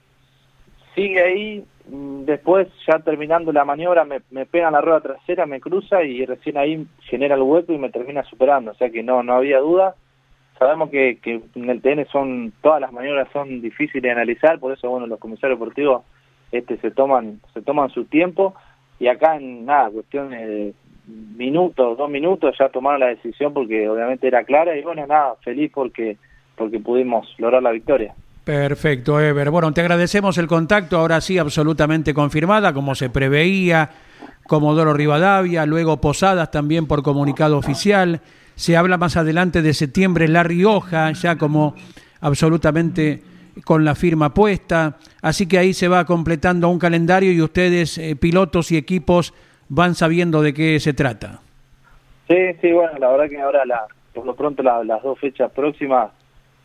sigue 0.95 1.23
ahí, 1.23 1.65
después 1.91 2.69
ya 2.87 2.99
terminando 2.99 3.53
la 3.53 3.65
maniobra 3.65 4.05
me, 4.05 4.21
pega 4.47 4.69
en 4.69 4.75
la 4.75 4.81
rueda 4.81 5.01
trasera, 5.01 5.47
me 5.47 5.61
cruza 5.61 6.03
y 6.03 6.25
recién 6.27 6.59
ahí 6.59 6.87
genera 7.01 7.35
el 7.35 7.43
hueco 7.43 7.73
y 7.73 7.79
me 7.79 7.91
termina 7.91 8.23
superando, 8.25 8.73
o 8.73 8.75
sea 8.75 8.91
que 8.91 9.03
no, 9.03 9.23
no 9.23 9.35
había 9.35 9.59
duda. 9.59 9.95
Sabemos 10.59 10.91
que, 10.91 11.19
que 11.23 11.41
en 11.55 11.71
el 11.71 11.81
TN 11.81 12.07
son, 12.11 12.53
todas 12.63 12.81
las 12.81 12.93
maniobras 12.93 13.29
son 13.33 13.61
difíciles 13.61 14.03
de 14.03 14.11
analizar, 14.11 14.59
por 14.59 14.73
eso 14.73 14.91
bueno 14.91 15.07
los 15.07 15.21
comisarios 15.21 15.59
deportivos 15.59 16.03
este 16.51 16.79
se 16.79 16.91
toman, 16.91 17.41
se 17.53 17.63
toman 17.63 17.91
su 17.91 18.07
tiempo 18.07 18.55
y 18.99 19.09
acá 19.09 19.37
en 19.37 19.67
nada, 19.67 19.91
cuestión 19.91 20.31
de, 20.31 20.75
minutos, 21.09 21.97
dos 21.97 22.11
minutos, 22.11 22.55
ya 22.59 22.69
tomaron 22.69 23.01
la 23.01 23.07
decisión 23.07 23.53
porque 23.53 23.89
obviamente 23.89 24.27
era 24.27 24.45
clara 24.45 24.77
y 24.77 24.83
bueno, 24.83 25.07
nada, 25.07 25.37
feliz 25.43 25.71
porque, 25.75 26.17
porque 26.57 26.79
pudimos 26.81 27.33
lograr 27.39 27.63
la 27.63 27.71
victoria. 27.71 28.15
Perfecto, 28.49 29.21
Ever. 29.21 29.51
Bueno, 29.51 29.75
te 29.75 29.83
agradecemos 29.83 30.39
el 30.39 30.47
contacto, 30.47 30.97
ahora 30.97 31.21
sí 31.21 31.37
absolutamente 31.37 32.15
confirmada, 32.15 32.73
como 32.73 32.95
se 32.95 33.11
preveía, 33.11 33.91
Comodoro 34.47 34.95
Rivadavia, 34.95 35.67
luego 35.67 36.01
Posadas 36.01 36.51
también 36.51 36.87
por 36.87 37.03
comunicado 37.03 37.59
oficial. 37.59 38.23
Se 38.55 38.75
habla 38.75 38.97
más 38.97 39.19
adelante 39.19 39.61
de 39.61 39.75
septiembre 39.75 40.29
La 40.29 40.45
Rioja, 40.45 41.13
ya 41.13 41.37
como 41.37 41.75
absolutamente 42.23 43.23
con 43.67 43.85
la 43.85 43.95
firma 43.95 44.33
puesta. 44.33 44.97
Así 45.21 45.47
que 45.47 45.59
ahí 45.59 45.75
se 45.75 45.89
va 45.89 46.07
completando 46.07 46.71
un 46.71 46.79
calendario 46.79 47.31
y 47.33 47.43
ustedes, 47.43 47.99
eh, 47.99 48.17
pilotos 48.17 48.73
y 48.73 48.79
equipos, 48.79 49.35
van 49.69 49.95
sabiendo 49.95 50.41
de 50.41 50.55
qué 50.55 50.81
se 50.81 50.95
trata. 50.95 51.41
Sí, 52.29 52.55
sí, 52.63 52.73
bueno, 52.73 52.99
la 52.99 53.11
verdad 53.11 53.29
que 53.29 53.43
ahora, 53.43 53.63
por 54.15 54.25
lo 54.25 54.35
pronto, 54.35 54.63
las 54.63 55.03
dos 55.03 55.19
fechas 55.19 55.53
próximas 55.53 56.13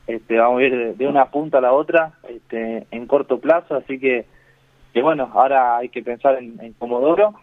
este, 0.08 0.38
vamos 0.38 0.60
a 0.60 0.64
ir 0.64 0.96
de, 0.96 1.08
una 1.08 1.32
punta 1.32 1.60
a 1.60 1.62
la 1.62 1.74
otra 1.74 2.14
este, 2.28 2.86
en 2.92 3.08
corto 3.08 3.40
plazo, 3.40 3.76
así 3.76 4.00
que, 4.00 4.26
bueno, 5.02 5.30
ahora 5.34 5.78
hay 5.78 5.90
que 5.90 6.04
pensar 6.04 6.38
en, 6.38 6.74
Comodoro. 6.78 7.34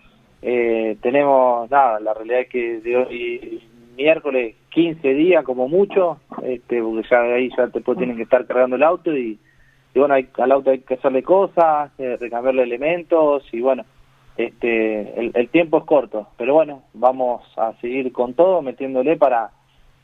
Eh, 0.42 0.96
tenemos, 1.02 1.70
nada, 1.70 2.00
la 2.00 2.14
realidad 2.14 2.40
es 2.40 2.48
que 2.48 2.80
de 2.80 2.96
hoy 2.96 3.62
miércoles 3.96 4.56
15 4.70 5.14
días 5.14 5.44
como 5.44 5.68
mucho, 5.68 6.20
este, 6.42 6.82
porque 6.82 7.08
ya 7.10 7.20
ahí 7.20 7.50
ya 7.56 7.66
después 7.66 7.98
tienen 7.98 8.16
que 8.16 8.22
estar 8.22 8.46
cargando 8.46 8.76
el 8.76 8.82
auto 8.82 9.14
y, 9.16 9.38
bueno, 9.94 10.14
al 10.14 10.52
auto 10.52 10.70
hay 10.70 10.80
que 10.80 10.94
hacerle 10.94 11.22
cosas, 11.22 11.90
eh, 11.98 12.16
recambiarle 12.18 12.62
elementos 12.62 13.42
y 13.52 13.60
bueno, 13.60 13.84
este, 14.36 15.30
el 15.34 15.48
tiempo 15.48 15.78
es 15.78 15.84
corto, 15.84 16.28
pero 16.38 16.54
bueno, 16.54 16.82
vamos 16.94 17.42
a 17.58 17.72
seguir 17.80 18.12
con 18.12 18.32
todo, 18.34 18.62
metiéndole 18.62 19.16
para 19.16 19.50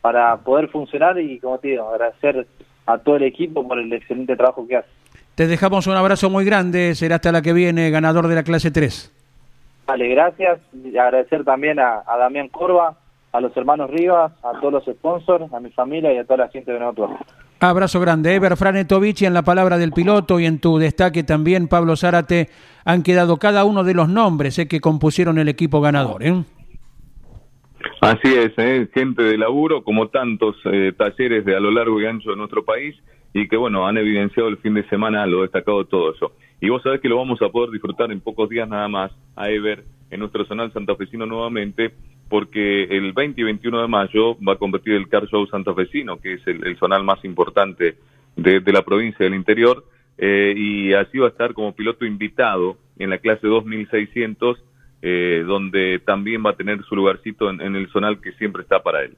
para 0.07 0.37
poder 0.37 0.69
funcionar 0.69 1.19
y, 1.19 1.41
como 1.41 1.59
te 1.59 1.67
digo, 1.67 1.89
agradecer 1.89 2.47
a 2.87 2.97
todo 2.97 3.17
el 3.17 3.25
equipo 3.25 3.67
por 3.67 3.77
el 3.77 3.93
excelente 3.93 4.37
trabajo 4.37 4.65
que 4.65 4.77
hace. 4.77 4.89
Te 5.35 5.49
dejamos 5.49 5.89
un 5.89 5.97
abrazo 5.97 6.31
muy 6.31 6.45
grande, 6.45 6.95
será 6.95 7.17
hasta 7.17 7.33
la 7.33 7.43
que 7.43 7.53
viene, 7.53 7.91
ganador 7.91 8.29
de 8.29 8.37
la 8.37 8.45
clase 8.45 8.71
3. 8.71 9.13
Vale, 9.85 10.07
gracias. 10.07 10.61
Y 10.73 10.97
agradecer 10.97 11.43
también 11.43 11.81
a, 11.81 12.05
Damián 12.21 12.47
Corva, 12.51 12.95
a 13.33 13.41
los 13.41 13.57
hermanos 13.57 13.91
Rivas, 13.91 14.31
a 14.45 14.61
todos 14.61 14.75
los 14.75 14.85
sponsors, 14.85 15.53
a 15.53 15.59
mi 15.59 15.71
familia 15.71 16.13
y 16.13 16.19
a 16.19 16.25
toda 16.25 16.45
la 16.45 16.49
gente 16.51 16.71
de 16.71 16.79
Nuevo 16.79 17.19
Abrazo 17.59 17.99
grande. 17.99 18.33
Ever 18.33 18.57
Franetovich 18.57 19.23
en 19.23 19.35
la 19.35 19.43
palabra 19.43 19.77
del 19.77 19.91
piloto 19.91 20.39
y 20.39 20.47
en 20.47 20.61
tu 20.61 20.79
destaque 20.79 21.25
también, 21.25 21.67
Pablo 21.67 21.97
Zárate, 21.97 22.49
han 22.85 23.03
quedado 23.03 23.39
cada 23.39 23.65
uno 23.65 23.83
de 23.83 23.95
los 23.95 24.09
nombres 24.09 24.57
eh, 24.61 24.69
que 24.69 24.81
compusieron 24.81 25.39
el 25.39 25.49
equipo 25.49 25.81
ganador. 25.81 26.23
¿eh? 26.23 26.45
Así 28.01 28.35
es, 28.35 28.53
¿eh? 28.57 28.89
gente 28.93 29.23
de 29.23 29.39
laburo, 29.39 29.83
como 29.83 30.09
tantos 30.09 30.57
eh, 30.65 30.93
talleres 30.97 31.45
de 31.45 31.57
a 31.57 31.61
lo 31.61 31.71
largo 31.71 32.01
y 32.01 32.07
ancho 32.07 32.31
de 32.31 32.37
nuestro 32.37 32.65
país, 32.65 32.95
y 33.33 33.49
que 33.49 33.57
bueno, 33.57 33.87
han 33.87 33.99
evidenciado 33.99 34.49
el 34.49 34.59
fin 34.59 34.75
de 34.75 34.89
semana 34.89 35.27
lo 35.27 35.43
destacado 35.43 35.83
de 35.83 35.91
todo 35.91 36.15
eso. 36.15 36.33
Y 36.61 36.71
vos 36.71 36.83
sabés 36.83 37.01
que 37.01 37.09
lo 37.09 37.17
vamos 37.17 37.41
a 37.43 37.49
poder 37.49 37.71
disfrutar 37.71 38.11
en 38.11 38.21
pocos 38.21 38.49
días 38.49 38.69
nada 38.69 38.89
más 38.89 39.13
a 39.35 39.51
Ever 39.51 39.85
en 40.11 40.21
nuestro 40.21 40.45
zonal 40.47 40.73
santafesino 40.73 41.27
nuevamente, 41.27 41.93
porque 42.29 42.85
el 42.85 43.13
20 43.13 43.41
y 43.41 43.45
21 43.45 43.83
de 43.83 43.89
mayo 43.89 44.37
va 44.43 44.55
a 44.55 44.59
competir 44.59 44.95
el 44.95 45.09
Car 45.09 45.27
Show 45.27 45.47
santafesino, 45.47 46.19
que 46.19 46.35
es 46.35 46.47
el, 46.47 46.77
zonal 46.79 47.05
más 47.05 47.25
importante 47.25 47.97
de, 48.37 48.73
la 48.73 48.83
provincia 48.83 49.25
del 49.25 49.35
interior, 49.35 49.85
eh, 50.19 50.55
y 50.57 50.93
así 50.95 51.19
va 51.19 51.27
a 51.27 51.31
estar 51.31 51.53
como 51.53 51.75
piloto 51.75 52.07
invitado 52.07 52.79
en 52.99 53.11
la 53.11 53.19
clase 53.19 53.47
2600 53.47 54.63
eh, 55.09 55.45
donde 55.47 56.01
también 56.05 56.45
va 56.45 56.51
a 56.51 56.57
tener 56.57 56.83
su 56.83 56.97
lugarcito 56.97 57.49
en, 57.49 57.61
el 57.61 57.89
zonal 57.93 58.21
que 58.21 58.33
siempre 58.33 58.63
está 58.63 58.83
para 58.83 59.05
él. 59.05 59.17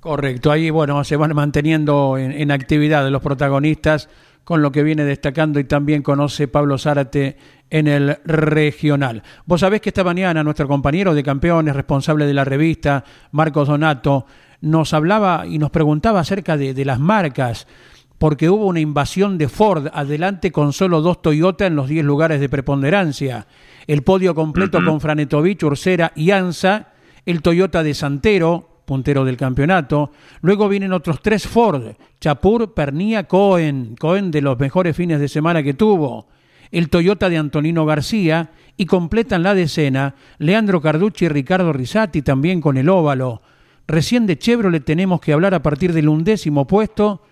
Correcto, 0.00 0.50
ahí 0.50 0.70
bueno, 0.70 1.04
se 1.04 1.16
van 1.16 1.34
manteniendo 1.34 2.16
en, 2.16 2.50
actividad 2.50 3.06
los 3.10 3.20
protagonistas 3.20 4.08
con 4.44 4.62
lo 4.62 4.72
que 4.72 4.82
viene 4.82 5.04
destacando 5.04 5.60
y 5.60 5.64
también 5.64 6.00
conoce 6.02 6.48
Pablo 6.48 6.78
Zárate 6.78 7.36
en 7.68 7.86
el 7.86 8.16
regional. 8.24 9.22
Vos 9.44 9.60
sabés 9.60 9.82
que 9.82 9.90
esta 9.90 10.04
mañana 10.04 10.42
nuestro 10.42 10.66
compañero 10.66 11.12
de 11.12 11.22
campeones, 11.22 11.76
responsable 11.76 12.24
de 12.24 12.32
la 12.32 12.46
revista, 12.46 13.04
Marcos 13.32 13.68
Donato, 13.68 14.24
nos 14.62 14.94
hablaba 14.94 15.46
y 15.46 15.58
nos 15.58 15.68
preguntaba 15.68 16.20
acerca 16.20 16.56
de, 16.56 16.82
las 16.86 16.98
marcas, 16.98 17.68
porque 18.16 18.48
hubo 18.48 18.64
una 18.64 18.80
invasión 18.80 19.36
de 19.36 19.50
Ford 19.50 19.88
adelante 19.92 20.50
con 20.50 20.72
solo 20.72 21.02
dos 21.02 21.20
Toyota 21.20 21.66
en 21.66 21.76
los 21.76 21.90
10 21.90 22.06
lugares 22.06 22.40
de 22.40 22.48
preponderancia 22.48 23.46
el 23.86 24.02
podio 24.02 24.34
completo 24.34 24.84
con 24.84 25.00
Franetovich, 25.00 25.62
Ursera 25.62 26.12
y 26.16 26.30
Ansa, 26.30 26.92
el 27.24 27.42
Toyota 27.42 27.82
de 27.82 27.94
Santero, 27.94 28.82
puntero 28.84 29.24
del 29.24 29.36
campeonato. 29.36 30.12
Luego 30.40 30.68
vienen 30.68 30.92
otros 30.92 31.20
tres 31.20 31.46
Ford, 31.46 31.94
Chapur, 32.20 32.72
Pernía, 32.72 33.24
Cohen, 33.24 33.96
Cohen 33.98 34.30
de 34.30 34.42
los 34.42 34.58
mejores 34.58 34.96
fines 34.96 35.20
de 35.20 35.28
semana 35.28 35.62
que 35.62 35.74
tuvo. 35.74 36.28
El 36.70 36.88
Toyota 36.88 37.28
de 37.28 37.36
Antonino 37.36 37.84
García 37.84 38.50
y 38.76 38.86
completan 38.86 39.42
la 39.42 39.54
decena 39.54 40.14
Leandro 40.38 40.80
Carducci 40.80 41.26
y 41.26 41.28
Ricardo 41.28 41.72
Risati 41.72 42.22
también 42.22 42.60
con 42.60 42.76
el 42.76 42.88
óvalo. 42.88 43.42
Recién 43.86 44.26
de 44.26 44.36
Chevrolet 44.36 44.84
tenemos 44.84 45.20
que 45.20 45.32
hablar 45.32 45.54
a 45.54 45.62
partir 45.62 45.92
del 45.92 46.08
undécimo 46.08 46.66
puesto 46.66 47.22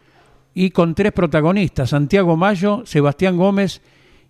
y 0.55 0.71
con 0.71 0.95
tres 0.95 1.13
protagonistas, 1.13 1.91
Santiago 1.91 2.37
Mayo, 2.37 2.83
Sebastián 2.87 3.37
Gómez 3.37 3.83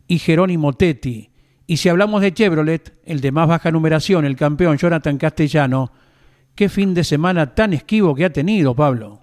y 0.09 0.19
Jerónimo 0.19 0.73
Tetti. 0.73 1.34
Y 1.67 1.79
si 1.79 1.89
hablamos 1.89 2.21
de 2.21 2.33
Chevrolet, 2.33 2.93
el 3.07 3.21
de 3.21 3.33
más 3.33 3.49
baja 3.49 3.71
numeración, 3.71 4.25
el 4.25 4.37
campeón 4.37 4.77
Jonathan 4.77 5.17
Castellano, 5.17 5.91
qué 6.55 6.69
fin 6.69 6.93
de 6.93 7.05
semana 7.05 7.55
tan 7.55 7.73
esquivo 7.73 8.15
que 8.15 8.27
ha 8.27 8.31
tenido, 8.31 8.75
Pablo. 8.75 9.21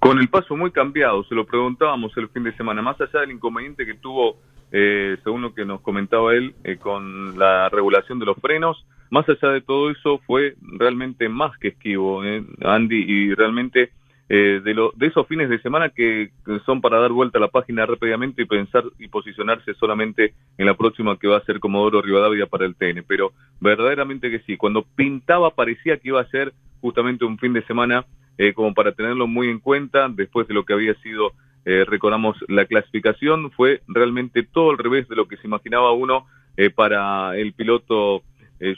Con 0.00 0.18
el 0.18 0.28
paso 0.28 0.56
muy 0.56 0.70
cambiado, 0.70 1.24
se 1.24 1.34
lo 1.34 1.46
preguntábamos 1.46 2.16
el 2.16 2.28
fin 2.28 2.44
de 2.44 2.56
semana, 2.56 2.82
más 2.82 3.00
allá 3.00 3.20
del 3.20 3.32
inconveniente 3.32 3.86
que 3.86 3.94
tuvo, 3.94 4.36
eh, 4.72 5.16
según 5.24 5.42
lo 5.42 5.54
que 5.54 5.64
nos 5.64 5.80
comentaba 5.80 6.34
él, 6.34 6.54
eh, 6.64 6.76
con 6.76 7.38
la 7.38 7.68
regulación 7.70 8.18
de 8.18 8.26
los 8.26 8.36
frenos, 8.38 8.86
más 9.10 9.28
allá 9.28 9.48
de 9.48 9.60
todo 9.60 9.90
eso 9.90 10.20
fue 10.26 10.56
realmente 10.62 11.28
más 11.28 11.56
que 11.58 11.68
esquivo, 11.68 12.24
eh, 12.24 12.44
Andy, 12.62 12.96
y 12.96 13.34
realmente 13.34 13.92
eh, 14.32 14.60
de, 14.62 14.74
lo, 14.74 14.92
de 14.94 15.08
esos 15.08 15.26
fines 15.26 15.50
de 15.50 15.60
semana 15.60 15.88
que, 15.88 16.30
son 16.64 16.80
para 16.80 17.00
dar 17.00 17.10
vuelta 17.10 17.38
a 17.38 17.40
la 17.40 17.48
página 17.48 17.84
rápidamente 17.84 18.42
y 18.42 18.44
pensar 18.44 18.84
y 19.00 19.08
posicionarse 19.08 19.74
solamente 19.74 20.34
en 20.56 20.66
la 20.66 20.74
próxima 20.74 21.18
que 21.18 21.26
va 21.26 21.38
a 21.38 21.44
ser 21.44 21.58
Comodoro 21.58 22.00
Rivadavia 22.00 22.46
para 22.46 22.64
el 22.64 22.76
TN. 22.76 23.02
Pero 23.08 23.32
verdaderamente 23.60 24.30
que 24.30 24.38
sí, 24.46 24.56
cuando 24.56 24.86
pintaba 24.94 25.50
parecía 25.50 25.96
que 25.96 26.10
iba 26.10 26.20
a 26.20 26.28
ser 26.28 26.52
justamente 26.80 27.24
un 27.24 27.38
fin 27.38 27.52
de 27.52 27.66
semana 27.66 28.06
eh, 28.38 28.54
como 28.54 28.72
para 28.72 28.92
tenerlo 28.92 29.26
muy 29.26 29.48
en 29.48 29.58
cuenta 29.58 30.08
después 30.08 30.46
de 30.46 30.54
lo 30.54 30.64
que 30.64 30.74
había 30.74 30.94
sido, 31.02 31.32
eh, 31.64 31.84
recordamos, 31.84 32.36
la 32.46 32.66
clasificación, 32.66 33.50
fue 33.50 33.82
realmente 33.88 34.44
todo 34.44 34.70
al 34.70 34.78
revés 34.78 35.08
de 35.08 35.16
lo 35.16 35.26
que 35.26 35.38
se 35.38 35.48
imaginaba 35.48 35.90
uno 35.90 36.26
eh, 36.56 36.70
para 36.70 37.36
el 37.36 37.52
piloto 37.52 38.22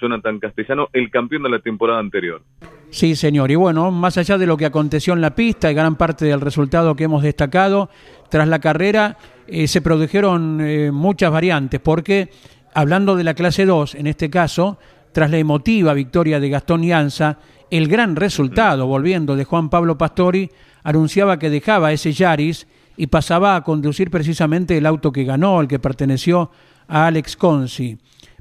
Jonathan 0.00 0.38
Castellano, 0.38 0.88
el 0.92 1.10
campeón 1.10 1.42
de 1.42 1.50
la 1.50 1.58
temporada 1.58 1.98
anterior. 1.98 2.42
Sí, 2.90 3.16
señor. 3.16 3.50
Y 3.50 3.54
bueno, 3.54 3.90
más 3.90 4.18
allá 4.18 4.38
de 4.38 4.46
lo 4.46 4.56
que 4.56 4.66
aconteció 4.66 5.14
en 5.14 5.20
la 5.20 5.34
pista 5.34 5.70
y 5.70 5.74
gran 5.74 5.96
parte 5.96 6.26
del 6.26 6.40
resultado 6.40 6.94
que 6.94 7.04
hemos 7.04 7.22
destacado, 7.22 7.88
tras 8.28 8.46
la 8.46 8.60
carrera 8.60 9.16
eh, 9.46 9.66
se 9.66 9.80
produjeron 9.80 10.60
eh, 10.60 10.90
muchas 10.92 11.32
variantes, 11.32 11.80
porque 11.80 12.30
hablando 12.74 13.16
de 13.16 13.24
la 13.24 13.34
clase 13.34 13.66
2, 13.66 13.94
en 13.96 14.06
este 14.06 14.30
caso, 14.30 14.78
tras 15.12 15.30
la 15.30 15.38
emotiva 15.38 15.94
victoria 15.94 16.38
de 16.38 16.48
Gastón 16.48 16.82
Yanza, 16.82 17.38
el 17.70 17.88
gran 17.88 18.16
resultado, 18.16 18.86
volviendo 18.86 19.36
de 19.36 19.44
Juan 19.44 19.70
Pablo 19.70 19.96
Pastori, 19.96 20.50
anunciaba 20.82 21.38
que 21.38 21.50
dejaba 21.50 21.92
ese 21.92 22.12
Yaris 22.12 22.66
y 22.96 23.06
pasaba 23.06 23.56
a 23.56 23.62
conducir 23.64 24.10
precisamente 24.10 24.76
el 24.76 24.86
auto 24.86 25.12
que 25.12 25.24
ganó, 25.24 25.60
el 25.60 25.68
que 25.68 25.78
perteneció 25.78 26.50
a 26.88 27.06
Alex 27.06 27.36
Consi. 27.36 27.96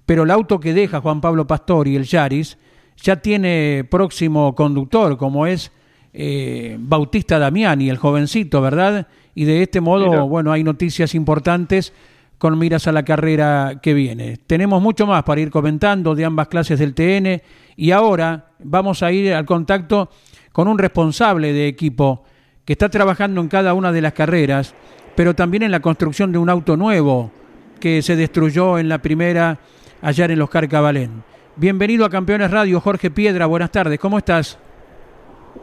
Pero 0.06 0.24
el 0.24 0.32
auto 0.32 0.60
que 0.60 0.74
deja 0.74 1.02
Juan 1.02 1.22
Pablo 1.22 1.48
Pastori, 1.48 1.96
el 1.96 2.06
Yaris, 2.06 2.58
ya 2.98 3.18
tiene 3.18 3.86
próximo 3.90 4.54
conductor, 4.56 5.18
como 5.18 5.48
es 5.48 5.72
eh, 6.14 6.76
Bautista 6.80 7.40
Damiani, 7.40 7.90
el 7.90 7.98
jovencito, 7.98 8.62
¿verdad? 8.62 9.08
Y 9.34 9.46
de 9.46 9.64
este 9.64 9.82
modo, 9.82 10.28
bueno, 10.28 10.52
hay 10.52 10.64
noticias 10.64 11.16
importantes 11.16 11.94
con 12.38 12.58
miras 12.58 12.88
a 12.88 12.92
la 12.92 13.06
carrera 13.06 13.80
que 13.82 13.94
viene. 13.94 14.38
Tenemos 14.48 14.82
mucho 14.82 15.06
más 15.06 15.24
para 15.24 15.42
ir 15.42 15.52
comentando 15.52 16.16
de 16.16 16.26
ambas 16.26 16.48
clases 16.48 16.80
del 16.80 16.96
TN 16.96 17.42
y 17.76 17.92
ahora 17.92 18.48
vamos 18.64 19.04
a 19.04 19.12
ir 19.12 19.34
al 19.34 19.46
contacto 19.46 20.10
con 20.52 20.68
un 20.68 20.78
responsable 20.78 21.54
de 21.54 21.68
equipo 21.68 22.24
que 22.66 22.74
está 22.74 22.90
trabajando 22.90 23.42
en 23.42 23.48
cada 23.48 23.74
una 23.74 23.92
de 23.92 24.02
las 24.02 24.14
carreras, 24.14 24.74
pero 25.16 25.36
también 25.36 25.64
en 25.64 25.72
la 25.72 25.82
construcción 25.82 26.32
de 26.32 26.40
un 26.40 26.50
auto 26.50 26.76
nuevo 26.76 27.32
que 27.80 28.02
se 28.02 28.16
destruyó 28.16 28.80
en 28.80 28.90
la 28.90 29.02
primera 29.02 29.60
allá 30.02 30.26
en 30.26 30.40
los 30.40 30.50
Carcabalén. 30.50 31.24
Bienvenido 31.56 32.06
a 32.06 32.10
Campeones 32.10 32.50
Radio, 32.50 32.80
Jorge 32.80 33.12
Piedra, 33.12 33.46
buenas 33.46 33.72
tardes, 33.72 34.00
¿cómo 34.00 34.18
estás? 34.18 34.58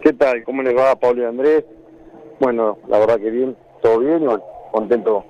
¿Qué 0.02 0.12
tal? 0.12 0.44
¿Cómo 0.44 0.62
les 0.62 0.76
va, 0.76 0.94
Pablo 0.96 1.22
y 1.22 1.24
Andrés? 1.24 1.64
Bueno, 2.40 2.78
la 2.88 2.98
verdad 2.98 3.18
que 3.18 3.30
bien, 3.30 3.56
todo 3.82 3.98
bien 4.00 4.28
contento 4.70 5.24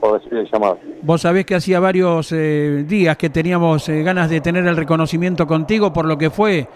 por 0.00 0.12
recibir 0.12 0.40
el 0.40 0.50
llamado. 0.50 0.78
Vos 1.02 1.22
sabés 1.22 1.44
que 1.46 1.54
hacía 1.54 1.80
varios 1.80 2.30
eh, 2.32 2.84
días 2.86 3.16
que 3.16 3.30
teníamos 3.30 3.88
eh, 3.88 4.02
ganas 4.02 4.30
de 4.30 4.40
tener 4.40 4.66
el 4.66 4.76
reconocimiento 4.76 5.46
contigo 5.46 5.92
por 5.92 6.04
lo 6.04 6.18
que 6.18 6.30
fue 6.30 6.66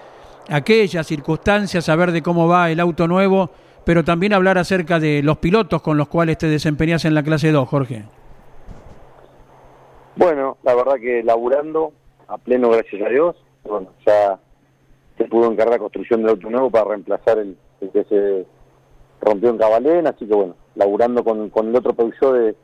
aquella 0.48 1.04
circunstancia, 1.04 1.80
saber 1.80 2.12
de 2.12 2.22
cómo 2.22 2.48
va 2.48 2.70
el 2.70 2.80
auto 2.80 3.06
nuevo, 3.06 3.50
pero 3.84 4.04
también 4.04 4.32
hablar 4.32 4.58
acerca 4.58 4.98
de 4.98 5.22
los 5.22 5.38
pilotos 5.38 5.82
con 5.82 5.96
los 5.96 6.08
cuales 6.08 6.38
te 6.38 6.48
desempeñas 6.48 7.04
en 7.04 7.14
la 7.14 7.22
clase 7.22 7.52
2, 7.52 7.68
Jorge. 7.68 8.04
Bueno, 10.16 10.56
la 10.62 10.74
verdad 10.74 10.94
que 10.94 11.22
laburando 11.22 11.92
a 12.26 12.38
pleno, 12.38 12.70
gracias 12.70 13.02
a 13.02 13.08
Dios, 13.08 13.36
bueno, 13.64 13.88
ya 14.06 14.38
se 15.18 15.24
pudo 15.24 15.50
encargar 15.50 15.74
la 15.74 15.78
construcción 15.78 16.22
del 16.22 16.30
auto 16.30 16.50
nuevo 16.50 16.70
para 16.70 16.90
reemplazar 16.90 17.38
el, 17.38 17.56
que 17.92 18.04
se 18.04 18.46
rompió 19.20 19.50
en 19.50 19.58
Cabalén, 19.58 20.06
así 20.06 20.26
que 20.26 20.34
bueno, 20.34 20.54
laburando 20.74 21.22
con, 21.22 21.50
con 21.50 21.68
el 21.68 21.76
otro 21.76 21.92
Peugeot 21.92 22.34
de, 22.34 22.54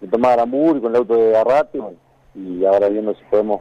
de 0.00 0.08
Tomás 0.08 0.32
Aramur 0.32 0.76
y 0.76 0.80
con 0.80 0.92
el 0.92 0.98
auto 0.98 1.14
de 1.14 1.36
Arrate, 1.36 1.78
bueno, 1.78 1.98
y 2.34 2.64
ahora 2.64 2.88
viendo 2.88 3.14
si 3.14 3.24
podemos 3.24 3.60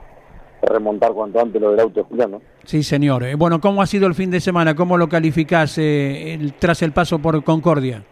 remontar 0.62 1.14
cuanto 1.14 1.40
antes 1.40 1.62
lo 1.62 1.72
del 1.72 1.80
auto 1.80 2.02
de 2.02 2.06
Julián, 2.06 2.32
¿no? 2.32 2.42
Sí, 2.66 2.84
señor. 2.84 3.24
Eh, 3.24 3.36
bueno, 3.36 3.60
¿cómo 3.62 3.82
ha 3.82 3.88
sido 3.88 4.08
el 4.08 4.14
fin 4.14 4.30
de 4.30 4.40
semana? 4.40 4.76
¿Cómo 4.76 4.98
lo 4.98 5.08
calificás 5.08 5.78
eh, 5.78 6.34
el, 6.34 6.54
tras 6.54 6.82
el 6.82 6.92
paso 6.92 7.20
por 7.20 7.44
Concordia? 7.44 8.04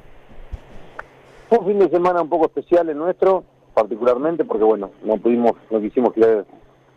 Fue 1.49 1.59
un 1.59 1.67
fin 1.67 1.79
de 1.79 1.89
semana 1.89 2.21
un 2.21 2.29
poco 2.29 2.45
especial 2.45 2.89
el 2.89 2.97
nuestro, 2.97 3.43
particularmente 3.77 4.43
porque, 4.43 4.63
bueno, 4.63 4.89
no 5.03 5.17
pudimos, 5.17 5.51
no 5.69 5.79
quisimos 5.79 6.17
ir 6.17 6.45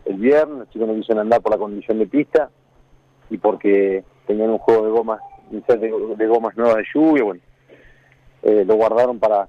el 0.05 0.15
viernes, 0.15 0.57
los 0.57 0.69
chicos 0.71 0.87
no 0.87 0.95
quisieron 0.95 1.21
andar 1.21 1.39
por 1.39 1.51
la 1.51 1.59
condición 1.59 1.99
de 1.99 2.07
pista 2.07 2.49
y 3.29 3.37
porque 3.37 4.03
tenían 4.25 4.49
un 4.49 4.57
juego 4.57 4.85
de 4.85 4.91
gomas, 4.91 5.21
de, 5.51 6.27
gomas 6.27 6.57
nuevas 6.57 6.77
de 6.77 6.85
lluvia, 6.91 7.23
bueno, 7.23 7.41
eh, 8.41 8.65
lo 8.65 8.73
guardaron 8.77 9.19
para, 9.19 9.47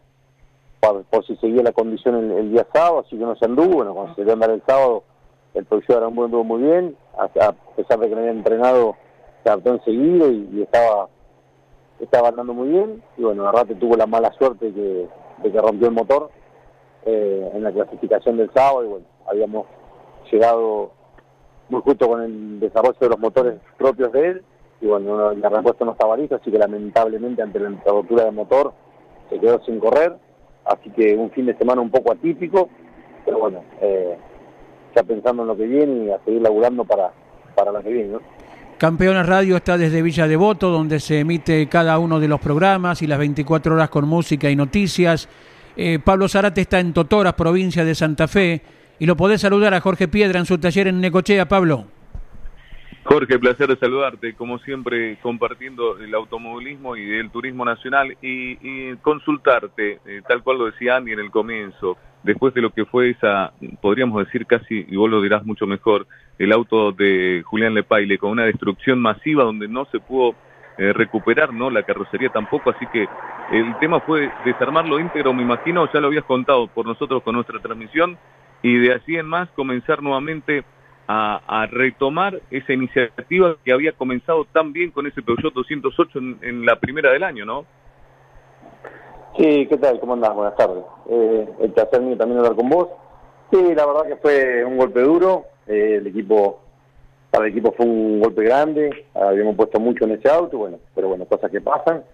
por 0.78 1.24
si 1.26 1.34
seguía 1.36 1.62
la 1.62 1.72
condición 1.72 2.32
el, 2.32 2.50
día 2.50 2.66
sábado, 2.70 3.02
así 3.06 3.16
que 3.16 3.24
no 3.24 3.34
se 3.36 3.46
anduvo, 3.46 3.76
bueno, 3.76 3.94
cuando 3.94 4.14
se 4.14 4.24
dio 4.24 4.34
andar 4.34 4.50
el 4.50 4.62
sábado 4.66 5.04
el 5.54 5.64
profesor 5.64 6.06
un 6.06 6.14
buen 6.14 6.30
muy 6.46 6.62
bien, 6.62 6.94
a, 7.16 7.28
pesar 7.28 7.98
de 7.98 8.10
que 8.10 8.14
no 8.14 8.20
había 8.20 8.32
entrenado, 8.32 8.94
se 9.42 9.48
adaptó 9.48 9.72
enseguida 9.72 10.26
y, 10.26 10.60
estaba 10.60 11.08
estaba 11.98 12.28
andando 12.28 12.52
muy 12.52 12.68
bien. 12.68 13.02
Y 13.16 13.22
bueno, 13.22 13.46
Arrate 13.46 13.74
tuvo 13.76 13.96
la 13.96 14.06
mala 14.06 14.32
suerte 14.32 14.70
de 14.70 15.08
que 15.42 15.60
rompió 15.60 15.88
el 15.88 15.94
motor 15.94 16.30
eh, 17.06 17.50
en 17.54 17.62
la 17.62 17.72
clasificación 17.72 18.36
del 18.36 18.50
sábado 18.52 18.84
y 18.84 18.88
bueno, 18.88 19.06
habíamos 19.28 19.66
llegado 20.30 20.92
muy 21.68 21.80
justo 21.82 22.08
con 22.08 22.22
el 22.22 22.60
desarrollo 22.60 22.98
de 23.00 23.08
los 23.08 23.18
motores 23.18 23.54
propios 23.78 24.12
de 24.12 24.26
él 24.28 24.44
y 24.80 24.86
bueno, 24.86 25.32
la 25.32 25.48
respuesta 25.48 25.84
no 25.84 25.92
estaba 25.92 26.16
lista, 26.16 26.36
así 26.36 26.50
que 26.50 26.58
lamentablemente 26.58 27.40
ante 27.40 27.60
la 27.60 27.70
rotura 27.86 28.24
del 28.24 28.34
motor 28.34 28.72
se 29.30 29.38
quedó 29.38 29.62
sin 29.64 29.78
correr, 29.78 30.16
así 30.64 30.90
que 30.90 31.14
un 31.14 31.30
fin 31.30 31.46
de 31.46 31.56
semana 31.56 31.80
un 31.80 31.90
poco 31.90 32.12
atípico, 32.12 32.68
pero 33.24 33.38
bueno, 33.38 33.62
eh, 33.80 34.18
ya 34.94 35.02
pensando 35.04 35.42
en 35.42 35.48
lo 35.48 35.56
que 35.56 35.66
viene 35.66 36.06
y 36.06 36.10
a 36.10 36.18
seguir 36.24 36.42
laburando 36.42 36.84
para, 36.84 37.12
para 37.54 37.70
lo 37.70 37.80
que 37.82 37.90
viene. 37.90 38.08
¿no? 38.08 38.20
Campeones 38.78 39.26
Radio 39.26 39.56
está 39.56 39.78
desde 39.78 40.02
Villa 40.02 40.26
Devoto, 40.26 40.70
donde 40.70 40.98
se 40.98 41.20
emite 41.20 41.68
cada 41.68 42.00
uno 42.00 42.18
de 42.18 42.26
los 42.26 42.40
programas 42.40 43.00
y 43.02 43.06
las 43.06 43.20
24 43.20 43.76
horas 43.76 43.88
con 43.88 44.08
música 44.08 44.50
y 44.50 44.56
noticias. 44.56 45.28
Eh, 45.76 45.98
Pablo 46.04 46.28
Zarate 46.28 46.60
está 46.60 46.80
en 46.80 46.92
Totoras, 46.92 47.34
provincia 47.34 47.84
de 47.84 47.94
Santa 47.94 48.28
Fe, 48.28 48.62
y 48.98 49.06
lo 49.06 49.16
podés 49.16 49.40
saludar 49.40 49.74
a 49.74 49.80
Jorge 49.80 50.08
Piedra 50.08 50.38
en 50.38 50.46
su 50.46 50.58
taller 50.58 50.88
en 50.88 51.00
Necochea, 51.00 51.48
Pablo. 51.48 51.86
Jorge, 53.04 53.38
placer 53.38 53.68
de 53.68 53.76
saludarte, 53.76 54.34
como 54.34 54.58
siempre 54.60 55.18
compartiendo 55.20 55.98
el 55.98 56.14
automovilismo 56.14 56.96
y 56.96 57.18
el 57.18 57.30
turismo 57.30 57.64
nacional 57.64 58.16
y, 58.22 58.94
consultarte, 58.96 59.98
eh, 60.06 60.22
tal 60.28 60.42
cual 60.42 60.58
lo 60.58 60.66
decía 60.66 60.96
Andy 60.96 61.12
en 61.12 61.18
el 61.18 61.30
comienzo, 61.32 61.96
después 62.22 62.54
de 62.54 62.60
lo 62.60 62.70
que 62.70 62.84
fue 62.84 63.10
esa, 63.10 63.52
podríamos 63.80 64.24
decir 64.24 64.46
casi, 64.46 64.86
y 64.88 64.94
vos 64.94 65.10
lo 65.10 65.20
dirás 65.20 65.44
mucho 65.44 65.66
mejor, 65.66 66.06
el 66.38 66.52
auto 66.52 66.92
de 66.92 67.42
Julián 67.44 67.74
Lepaile 67.74 68.18
con 68.18 68.30
una 68.30 68.44
destrucción 68.44 69.00
masiva 69.00 69.42
donde 69.42 69.66
no 69.66 69.84
se 69.86 69.98
pudo 69.98 70.36
eh, 70.78 70.92
recuperar 70.92 71.52
no 71.52 71.70
la 71.70 71.82
carrocería 71.82 72.30
tampoco, 72.30 72.70
así 72.70 72.86
que 72.86 73.06
el 73.50 73.78
tema 73.78 74.00
fue 74.00 74.30
desarmarlo 74.44 74.98
íntegro, 74.98 75.32
me 75.32 75.42
imagino, 75.42 75.90
ya 75.92 76.00
lo 76.00 76.06
habías 76.06 76.24
contado 76.24 76.66
por 76.68 76.86
nosotros 76.86 77.22
con 77.22 77.34
nuestra 77.34 77.60
transmisión, 77.60 78.16
y 78.62 78.78
de 78.78 78.94
así 78.94 79.16
en 79.16 79.26
más 79.26 79.48
comenzar 79.50 80.02
nuevamente 80.02 80.64
a, 81.08 81.66
retomar 81.70 82.40
esa 82.50 82.72
iniciativa 82.72 83.56
que 83.64 83.72
había 83.72 83.92
comenzado 83.92 84.46
tan 84.46 84.72
bien 84.72 84.90
con 84.90 85.06
ese 85.06 85.20
Peugeot 85.20 85.52
208 85.52 86.18
en, 86.40 86.64
la 86.64 86.76
primera 86.76 87.10
del 87.10 87.22
año, 87.22 87.44
¿no? 87.44 87.66
Sí, 89.36 89.66
¿qué 89.66 89.76
tal? 89.78 90.00
¿Cómo 90.00 90.14
andás? 90.14 90.34
Buenas 90.34 90.56
tardes. 90.56 90.84
Eh, 91.08 91.48
el 91.60 91.72
placer 91.72 92.00
mío 92.00 92.16
también 92.16 92.38
hablar 92.38 92.54
con 92.54 92.68
vos. 92.68 92.88
Sí, 93.50 93.74
la 93.74 93.86
verdad 93.86 94.06
que 94.08 94.16
fue 94.16 94.64
un 94.64 94.76
golpe 94.76 95.00
duro. 95.00 95.44
Eh, 95.66 95.96
el 96.00 96.06
equipo, 96.06 96.61
para 97.32 97.46
el 97.46 97.52
equipo 97.52 97.72
fue 97.72 97.86
un 97.86 98.20
golpe 98.20 98.44
grande. 98.44 99.06
Habíamos 99.14 99.56
puesto 99.56 99.80
mucho 99.80 100.04
en 100.04 100.12
ese 100.12 100.28
auto, 100.28 100.58
bueno, 100.58 100.78
pero 100.94 101.08
bueno, 101.08 101.24
cosas 101.24 101.50
que 101.50 101.62
pasan. 101.62 102.04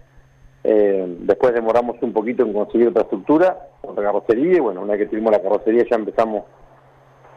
Eh, 0.63 1.17
después 1.19 1.53
demoramos 1.53 1.97
un 2.01 2.13
poquito 2.13 2.43
en 2.43 2.53
conseguir 2.53 2.87
otra 2.87 3.03
estructura, 3.03 3.67
otra 3.81 4.03
carrocería, 4.03 4.57
y 4.57 4.59
bueno, 4.59 4.81
una 4.81 4.93
vez 4.93 5.01
que 5.01 5.09
tuvimos 5.09 5.31
la 5.31 5.41
carrocería 5.41 5.85
ya 5.89 5.97
empezamos 5.97 6.45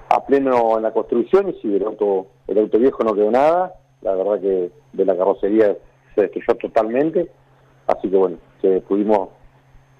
a 0.08 0.24
pleno 0.24 0.76
en 0.76 0.84
la 0.84 0.92
construcción, 0.92 1.48
y 1.48 1.54
sí, 1.60 1.74
el 1.74 1.84
auto, 1.84 2.28
el 2.46 2.58
auto 2.58 2.78
viejo 2.78 3.02
no 3.02 3.14
quedó 3.14 3.30
nada, 3.30 3.74
la 4.02 4.14
verdad 4.14 4.40
que 4.40 4.70
de 4.92 5.04
la 5.04 5.16
carrocería 5.16 5.76
se 6.14 6.20
destruyó 6.20 6.54
totalmente, 6.60 7.30
así 7.86 8.08
que 8.08 8.16
bueno, 8.16 8.36
que 8.60 8.80
pudimos 8.80 9.30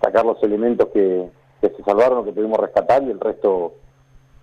sacar 0.01 0.25
los 0.25 0.43
elementos 0.43 0.89
que, 0.89 1.29
se 1.61 1.83
salvaron, 1.85 2.25
que 2.25 2.33
pudimos 2.33 2.59
rescatar, 2.59 3.03
y 3.03 3.11
el 3.11 3.21
resto, 3.21 3.75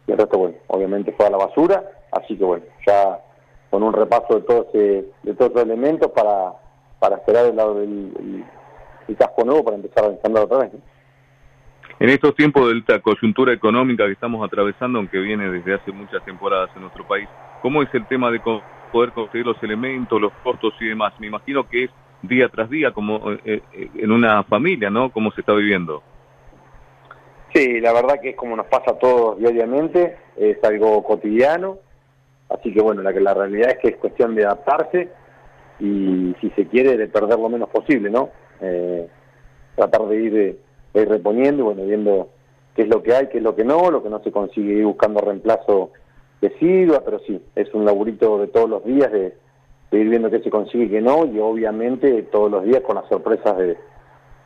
y 0.08 0.12
el 0.12 0.17
resto 0.17 0.39
bueno, 0.39 0.56
obviamente 0.67 1.13
fue 1.13 1.25
a 1.25 1.30
la 1.30 1.38
basura, 1.38 1.84
así 2.12 2.38
que 2.38 2.43
bueno, 2.45 2.65
ya 2.88 3.19
con 3.69 3.84
un 3.84 3.93
repaso 3.93 4.36
de 4.36 4.41
todo 4.41 4.67
ese, 4.69 5.05
de 5.23 5.34
todos 5.34 5.51
esos 5.51 5.63
elementos 5.63 6.12
para, 6.12 6.53
para 6.99 7.17
esperar 7.17 7.45
el 7.45 7.55
del 7.55 8.45
el 9.10 9.17
casco 9.17 9.43
nuevo 9.43 9.63
para 9.63 9.75
empezar 9.75 10.05
a 10.05 10.08
ensamblar 10.08 10.43
otra 10.45 10.58
vez. 10.60 10.71
En 11.99 12.10
estos 12.10 12.34
tiempos 12.36 12.71
de 12.71 12.79
esta 12.79 12.99
coyuntura 12.99 13.51
económica 13.51 14.05
que 14.05 14.13
estamos 14.13 14.45
atravesando, 14.45 14.99
aunque 14.99 15.17
viene 15.17 15.49
desde 15.49 15.73
hace 15.73 15.91
muchas 15.91 16.23
temporadas 16.23 16.69
en 16.75 16.84
nuestro 16.84 17.05
país, 17.05 17.27
¿cómo 17.62 17.82
es 17.84 17.93
el 17.93 18.08
tema 18.08 18.32
de 18.32 18.39
poder 18.91 19.12
conseguir 19.12 19.45
los 19.45 19.62
elementos, 19.62 20.21
los 20.21 20.32
costos 20.43 20.73
y 20.79 20.88
demás? 20.88 21.13
Me 21.19 21.27
imagino 21.27 21.67
que 21.67 21.86
es 21.86 21.91
día 22.21 22.47
tras 22.47 22.69
día, 22.69 22.91
como 22.91 23.32
eh, 23.32 23.62
eh, 23.73 23.89
en 23.95 24.12
una 24.12 24.43
familia, 24.43 24.89
¿no? 24.89 25.12
¿Cómo 25.12 25.32
se 25.32 25.41
está 25.41 25.53
viviendo? 25.53 26.01
Sí, 27.53 27.82
la 27.82 27.91
verdad 27.91 28.21
que 28.21 28.29
es 28.29 28.36
como 28.36 28.55
nos 28.55 28.67
pasa 28.67 28.91
a 28.91 28.99
todos 28.99 29.39
diariamente, 29.39 30.17
es 30.38 30.63
algo 30.63 31.03
cotidiano, 31.03 31.79
así 32.49 32.73
que 32.73 32.81
bueno, 32.81 33.01
la, 33.01 33.12
la 33.12 33.33
realidad 33.33 33.71
es 33.71 33.77
que 33.79 33.88
es 33.89 33.97
cuestión 33.97 34.35
de 34.35 34.45
adaptarse 34.45 35.09
y 35.79 36.35
si 36.41 36.49
se 36.51 36.67
quiere 36.67 36.97
de 36.97 37.07
perder 37.07 37.39
lo 37.39 37.49
menos 37.49 37.69
posible, 37.69 38.09
¿no? 38.09 38.29
eh, 38.62 39.07
tratar 39.75 40.07
de 40.07 40.15
ir, 40.15 40.59
reponiendo 40.93 41.62
y 41.62 41.65
bueno, 41.65 41.83
viendo 41.85 42.29
qué 42.75 42.83
es 42.83 42.88
lo 42.88 43.01
que 43.03 43.13
hay, 43.13 43.27
qué 43.27 43.38
es 43.38 43.43
lo 43.43 43.55
que 43.55 43.63
no, 43.63 43.91
lo 43.91 44.03
que 44.03 44.09
no 44.09 44.21
se 44.21 44.31
consigue 44.31 44.73
ir 44.73 44.85
buscando 44.85 45.21
reemplazo 45.21 45.91
de 46.41 46.49
Silva, 46.57 47.01
pero 47.03 47.19
sí, 47.19 47.41
es 47.55 47.73
un 47.73 47.85
laburito 47.85 48.39
de 48.39 48.47
todos 48.47 48.69
los 48.69 48.83
días 48.83 49.12
de, 49.12 49.33
ir 49.91 50.09
viendo 50.09 50.29
qué 50.29 50.39
se 50.39 50.49
consigue 50.49 50.85
y 50.85 50.89
qué 50.89 51.01
no, 51.01 51.25
y 51.25 51.39
obviamente 51.39 52.23
todos 52.23 52.51
los 52.51 52.63
días 52.63 52.81
con 52.81 52.95
las 52.95 53.07
sorpresas 53.07 53.57
de, 53.57 53.77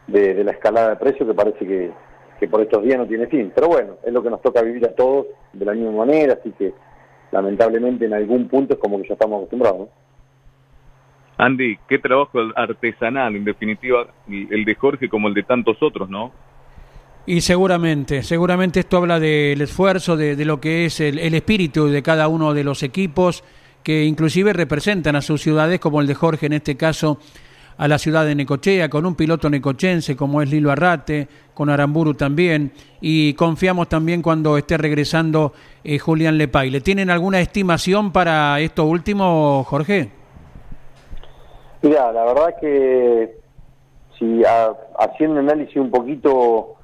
de, 0.07 0.43
la 0.43 0.51
escalada 0.51 0.91
de 0.91 0.95
precios 0.97 1.27
que 1.27 1.35
parece 1.35 1.65
que, 1.65 1.91
que 2.39 2.47
por 2.47 2.61
estos 2.61 2.83
días 2.83 2.97
no 2.97 3.07
tiene 3.07 3.27
fin. 3.27 3.51
Pero 3.53 3.67
bueno, 3.67 3.95
es 4.03 4.13
lo 4.13 4.23
que 4.23 4.29
nos 4.29 4.41
toca 4.41 4.61
vivir 4.61 4.85
a 4.85 4.95
todos 4.95 5.27
de 5.53 5.65
la 5.65 5.73
misma 5.73 6.05
manera, 6.05 6.33
así 6.33 6.51
que 6.51 6.73
lamentablemente 7.33 8.05
en 8.05 8.13
algún 8.13 8.47
punto 8.47 8.75
es 8.75 8.79
como 8.79 9.01
que 9.01 9.07
ya 9.07 9.13
estamos 9.13 9.37
acostumbrados. 9.37 9.89
Andy, 11.37 11.77
qué 11.89 11.97
trabajo 11.97 12.39
artesanal, 12.55 13.35
en 13.35 13.43
definitiva, 13.43 14.07
el 14.29 14.63
de 14.63 14.75
Jorge 14.75 15.09
como 15.09 15.27
el 15.27 15.33
de 15.33 15.41
tantos 15.43 15.81
otros, 15.81 16.07
¿no? 16.09 16.31
Y 17.25 17.41
seguramente, 17.41 18.21
seguramente 18.21 18.81
esto 18.81 18.97
habla 18.97 19.19
del 19.19 19.59
esfuerzo, 19.61 20.15
de, 20.15 20.35
lo 20.45 20.61
que 20.61 20.85
es 20.85 20.99
el, 20.99 21.17
espíritu 21.33 21.87
de 21.87 22.03
cada 22.03 22.27
uno 22.27 22.53
de 22.53 22.63
los 22.63 22.83
equipos, 22.83 23.43
que 23.81 24.03
inclusive 24.03 24.53
representan 24.53 25.15
a 25.15 25.21
sus 25.21 25.41
ciudades, 25.41 25.79
como 25.79 26.01
el 26.01 26.07
de 26.07 26.13
Jorge 26.13 26.45
en 26.45 26.53
este 26.53 26.77
caso, 26.77 27.17
a 27.77 27.87
la 27.87 27.97
ciudad 27.97 28.25
de 28.25 28.35
Necochea, 28.35 28.89
con 28.89 29.05
un 29.05 29.15
piloto 29.15 29.49
necochense 29.49 30.15
como 30.15 30.41
es 30.41 30.49
Lilo 30.49 30.71
Arrate, 30.71 31.27
con 31.53 31.69
Aramburu 31.69 32.13
también, 32.13 32.71
y 33.01 33.33
confiamos 33.33 33.89
también 33.89 34.21
cuando 34.21 34.57
esté 34.57 34.77
regresando 34.77 35.53
eh, 35.83 35.99
Julián 35.99 36.37
Lepaile. 36.37 36.81
¿Tienen 36.81 37.09
alguna 37.09 37.39
estimación 37.39 38.11
para 38.11 38.59
esto 38.59 38.85
último, 38.85 39.63
Jorge? 39.63 40.09
Mira, 41.81 42.11
la 42.11 42.23
verdad 42.25 42.55
que 42.61 43.35
si 44.17 44.41
haciendo 44.97 45.39
análisis 45.39 45.75
un 45.75 45.91
poquito 45.91 46.75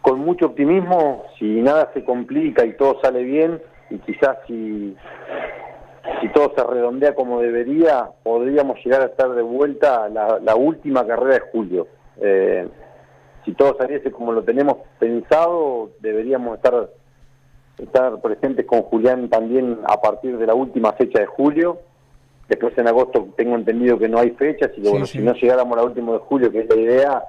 con 0.00 0.20
mucho 0.20 0.46
optimismo, 0.46 1.24
si 1.38 1.44
nada 1.44 1.90
se 1.94 2.04
complica 2.04 2.64
y 2.64 2.76
todo 2.76 3.00
sale 3.00 3.22
bien, 3.22 3.60
y 3.90 3.98
quizás 3.98 4.36
si, 4.46 4.96
si 6.20 6.28
todo 6.30 6.52
se 6.56 6.62
redondea 6.62 7.14
como 7.14 7.40
debería, 7.40 8.08
podríamos 8.22 8.78
llegar 8.84 9.02
a 9.02 9.06
estar 9.06 9.30
de 9.34 9.42
vuelta 9.42 10.08
la, 10.08 10.38
la 10.42 10.56
última 10.56 11.06
carrera 11.06 11.34
de 11.34 11.40
julio. 11.52 11.86
Eh, 12.20 12.68
si 13.44 13.52
todo 13.52 13.76
saliese 13.78 14.10
como 14.10 14.32
lo 14.32 14.42
tenemos 14.42 14.78
pensado, 14.98 15.90
deberíamos 16.00 16.56
estar 16.56 16.88
estar 17.78 18.20
presentes 18.20 18.64
con 18.66 18.82
Julián 18.82 19.28
también 19.28 19.78
a 19.86 20.00
partir 20.00 20.38
de 20.38 20.46
la 20.46 20.54
última 20.54 20.92
fecha 20.92 21.20
de 21.20 21.26
julio. 21.26 21.78
Después 22.48 22.76
en 22.78 22.88
agosto 22.88 23.28
tengo 23.36 23.56
entendido 23.56 23.98
que 23.98 24.08
no 24.08 24.18
hay 24.18 24.30
fecha, 24.30 24.66
así 24.66 24.80
que 24.80 24.88
bueno, 24.88 25.06
si 25.06 25.18
no 25.18 25.34
llegáramos 25.34 25.76
al 25.78 25.86
último 25.86 26.14
de 26.14 26.20
julio, 26.20 26.50
que 26.50 26.60
es 26.60 26.68
la 26.68 26.76
idea, 26.76 27.22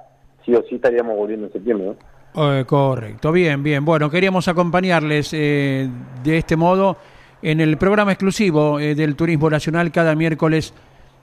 sí 0.44 0.54
o 0.54 0.62
sí 0.62 0.76
estaríamos 0.76 1.16
volviendo 1.16 1.46
en 1.46 1.52
septiembre. 1.52 1.92
Eh, 2.34 2.64
correcto, 2.66 3.32
bien, 3.32 3.62
bien. 3.62 3.84
Bueno, 3.84 4.08
queríamos 4.10 4.46
acompañarles 4.48 5.32
eh, 5.34 5.88
de 6.22 6.38
este 6.38 6.56
modo 6.56 6.96
en 7.42 7.60
el 7.60 7.76
programa 7.76 8.12
exclusivo 8.12 8.80
eh, 8.80 8.94
del 8.94 9.16
Turismo 9.16 9.50
Nacional 9.50 9.92
cada 9.92 10.14
miércoles 10.14 10.74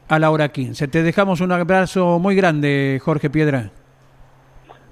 a 0.08 0.20
la 0.20 0.32
hora 0.32 0.50
15. 0.50 0.88
Te 0.88 1.04
dejamos 1.04 1.42
un 1.42 1.52
abrazo 1.52 2.20
muy 2.20 2.36
grande, 2.36 3.00
Jorge 3.04 3.30
Piedra. 3.30 3.72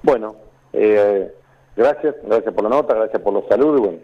Bueno, 0.02 0.36
gracias, 0.72 2.14
gracias 2.26 2.54
por 2.54 2.64
la 2.64 2.70
nota, 2.70 2.94
gracias 2.94 3.22
por 3.22 3.32
los 3.32 3.46
saludos. 3.48 3.80
Bueno, 3.80 3.98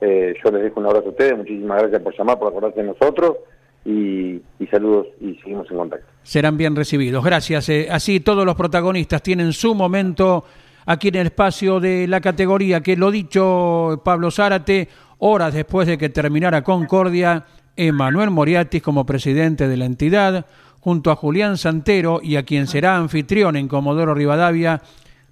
yo 0.00 0.50
les 0.50 0.62
dejo 0.62 0.80
un 0.80 0.86
abrazo 0.86 1.06
a 1.06 1.10
ustedes, 1.10 1.36
muchísimas 1.36 1.80
gracias 1.82 2.02
por 2.02 2.18
llamar, 2.18 2.38
por 2.38 2.48
acordarse 2.48 2.82
de 2.82 2.88
nosotros. 2.88 3.36
Y, 3.84 4.42
y, 4.58 4.66
saludos 4.68 5.06
y 5.20 5.36
seguimos 5.36 5.70
en 5.70 5.76
contacto. 5.76 6.06
Serán 6.24 6.56
bien 6.56 6.74
recibidos. 6.74 7.24
Gracias. 7.24 7.70
así 7.88 8.18
todos 8.18 8.44
los 8.44 8.56
protagonistas 8.56 9.22
tienen 9.22 9.52
su 9.52 9.76
momento 9.76 10.44
aquí 10.86 11.08
en 11.08 11.16
el 11.16 11.26
espacio 11.26 11.80
de 11.80 12.06
la 12.08 12.20
categoría, 12.20 12.80
que 12.80 12.96
lo 12.96 13.10
dicho 13.10 14.00
Pablo 14.04 14.30
Zárate, 14.30 14.88
horas 15.18 15.52
después 15.52 15.86
de 15.86 15.98
que 15.98 16.08
terminara 16.08 16.62
Concordia, 16.62 17.44
Emanuel 17.76 18.30
Moriatis 18.30 18.82
como 18.82 19.04
presidente 19.04 19.68
de 19.68 19.76
la 19.76 19.84
entidad, 19.84 20.46
junto 20.80 21.10
a 21.10 21.16
Julián 21.16 21.58
Santero 21.58 22.20
y 22.22 22.36
a 22.36 22.44
quien 22.44 22.66
será 22.66 22.96
anfitrión 22.96 23.56
en 23.56 23.68
Comodoro 23.68 24.14
Rivadavia, 24.14 24.80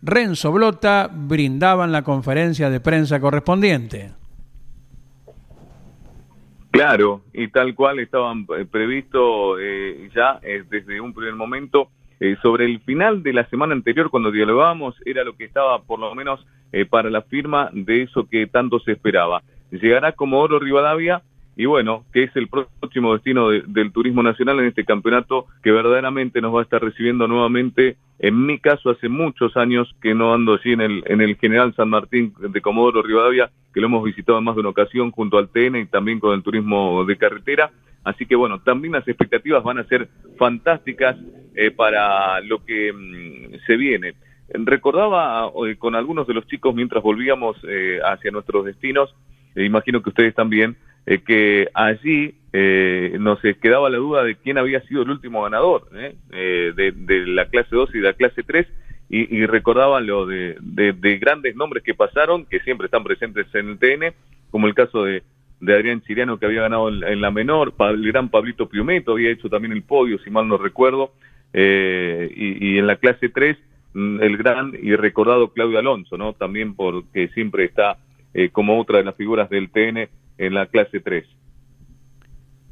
Renzo 0.03 0.53
Blota, 0.53 1.09
brindaban 1.11 1.93
la 1.93 2.03
conferencia 2.03 2.69
de 2.69 2.81
prensa 2.81 3.21
correspondiente. 3.21 4.11
Claro, 6.73 7.23
y 7.33 7.49
tal 7.49 7.73
cual 7.77 8.01
estaban 8.01 8.47
eh, 8.59 8.67
previsto 8.69 9.61
eh, 9.61 10.11
ya 10.13 10.41
eh, 10.43 10.65
desde 10.69 11.01
un 11.01 11.15
primer 11.15 11.37
momento 11.37 11.89
eh, 12.21 12.37
sobre 12.43 12.65
el 12.65 12.81
final 12.81 13.23
de 13.23 13.33
la 13.33 13.47
semana 13.47 13.75
anterior, 13.75 14.11
cuando 14.11 14.31
dialogábamos, 14.31 14.95
era 15.05 15.25
lo 15.25 15.37
que 15.37 15.45
estaba 15.45 15.83
por 15.83 15.99
lo 15.99 16.15
menos 16.15 16.47
eh, 16.73 16.85
para 16.87 17.11
la 17.11 17.23
firma 17.23 17.71
de 17.73 18.03
eso 18.03 18.29
que 18.29 18.47
tanto 18.47 18.79
se 18.81 18.93
esperaba. 18.93 19.43
Llegará 19.71 20.13
como 20.13 20.41
Oro 20.41 20.59
Rivadavia 20.59 21.23
y 21.57 21.67
bueno, 21.67 22.05
que 22.13 22.25
es 22.25 22.37
el 22.37 22.49
próximo 22.49 23.13
destino 23.13 23.51
del 23.51 23.93
turismo 23.93 24.23
nacional 24.23 24.59
en 24.59 24.67
este 24.67 24.85
campeonato 24.85 25.47
que 25.63 25.71
verdaderamente 25.71 26.41
nos 26.41 26.55
va 26.55 26.61
a 26.61 26.63
estar 26.65 26.83
recibiendo 26.83 27.29
nuevamente. 27.29 27.97
En 28.19 28.45
mi 28.45 28.59
caso, 28.59 28.91
hace 28.91 29.09
muchos 29.09 29.57
años 29.57 29.95
que 30.03 30.15
no 30.15 30.35
ando 30.35 30.55
allí 30.55 30.73
en 30.73 30.81
el, 30.81 31.05
en 31.07 31.21
el 31.21 31.37
General 31.37 31.73
San 31.75 31.91
Martín 31.91 32.35
de 32.41 32.61
Comodoro 32.61 33.03
Rivadavia, 33.03 33.51
que 33.73 33.81
lo 33.81 33.87
hemos 33.87 34.05
visitado 34.05 34.39
en 34.39 34.45
más 34.45 34.57
de 34.57 34.61
una 34.61 34.71
ocasión 34.71 35.11
junto 35.13 35.39
al 35.39 35.49
TN 35.49 35.77
y 35.77 35.87
también 35.87 36.19
con 36.19 36.35
el 36.35 36.43
turismo 36.43 37.05
de 37.05 37.17
carretera. 37.17 37.71
Así 38.03 38.27
que 38.27 38.35
bueno, 38.37 38.61
también 38.61 38.93
las 38.93 39.07
expectativas 39.07 39.63
van 39.63 39.79
a 39.79 39.85
ser 39.85 40.09
fantásticas 40.37 41.17
eh, 41.55 41.71
para 41.71 42.41
lo 42.41 42.65
que 42.65 42.93
mm, 42.93 43.65
se 43.67 43.77
viene. 43.77 44.15
Recordaba 44.49 45.51
eh, 45.67 45.77
con 45.77 45.95
algunos 45.95 46.27
de 46.27 46.35
los 46.35 46.47
chicos 46.47 46.75
mientras 46.75 47.03
volvíamos 47.03 47.57
eh, 47.69 48.01
hacia 48.05 48.31
nuestros 48.31 48.65
destinos, 48.65 49.15
imagino 49.57 50.03
que 50.03 50.11
ustedes 50.11 50.35
también, 50.35 50.77
que 51.07 51.69
allí 51.75 52.35
nos 53.21 53.39
quedaba 53.61 53.89
la 53.91 53.99
duda 53.99 54.25
de 54.25 54.35
quién 54.37 54.59
había 54.59 54.81
sido 54.81 55.03
el 55.03 55.11
último 55.11 55.43
ganador 55.43 55.89
de, 55.91 57.25
la 57.27 57.47
clase 57.47 57.69
2 57.71 57.91
y 57.95 57.99
de 57.99 58.05
la 58.05 58.15
clase 58.15 58.43
3. 58.43 58.67
Y, 59.11 59.47
recordaban 59.47 60.07
lo 60.07 60.27
de, 60.27 60.57
de 60.61 61.19
grandes 61.19 61.55
nombres 61.55 61.85
que 61.85 61.95
pasaron, 61.95 62.47
que 62.47 62.59
siempre 62.61 62.87
están 62.87 63.05
presentes 63.05 63.47
en 63.55 63.69
el 63.69 63.79
TN, 63.79 64.13
como 64.51 64.67
el 64.67 64.75
caso 64.75 65.05
de, 65.05 65.23
de 65.65 65.75
Adrián 65.75 66.03
Chiriano 66.03 66.39
que 66.39 66.47
había 66.47 66.63
ganado 66.63 66.89
en, 66.89 67.21
la 67.21 67.31
menor, 67.31 67.75
el 67.79 68.07
gran 68.07 68.29
Pablito 68.29 68.69
Piumeto 68.69 69.13
había 69.13 69.31
hecho 69.31 69.49
también 69.49 69.73
el 69.73 69.83
podio, 69.83 70.19
si 70.19 70.31
mal 70.31 70.47
no 70.47 70.57
recuerdo, 70.59 71.13
eh, 71.57 72.31
y, 72.35 72.79
en 72.79 72.87
la 72.89 72.97
clase 72.97 73.29
3 73.29 73.57
mm, 73.95 74.23
el 74.23 74.37
gran 74.37 74.73
y 74.81 74.97
recordado 74.97 75.53
Claudio 75.53 75.79
Alonso, 75.79 76.19
¿no? 76.19 76.33
También 76.33 76.75
porque 76.75 77.29
siempre 77.29 77.65
está 77.65 77.97
eh, 78.35 78.51
como 78.51 78.81
otra 78.81 78.99
de 78.99 79.05
las 79.05 79.15
figuras 79.15 79.49
del 79.49 79.71
TN 79.71 80.09
en 80.39 80.55
la 80.55 80.67
clase 80.67 80.99
3. 80.99 81.25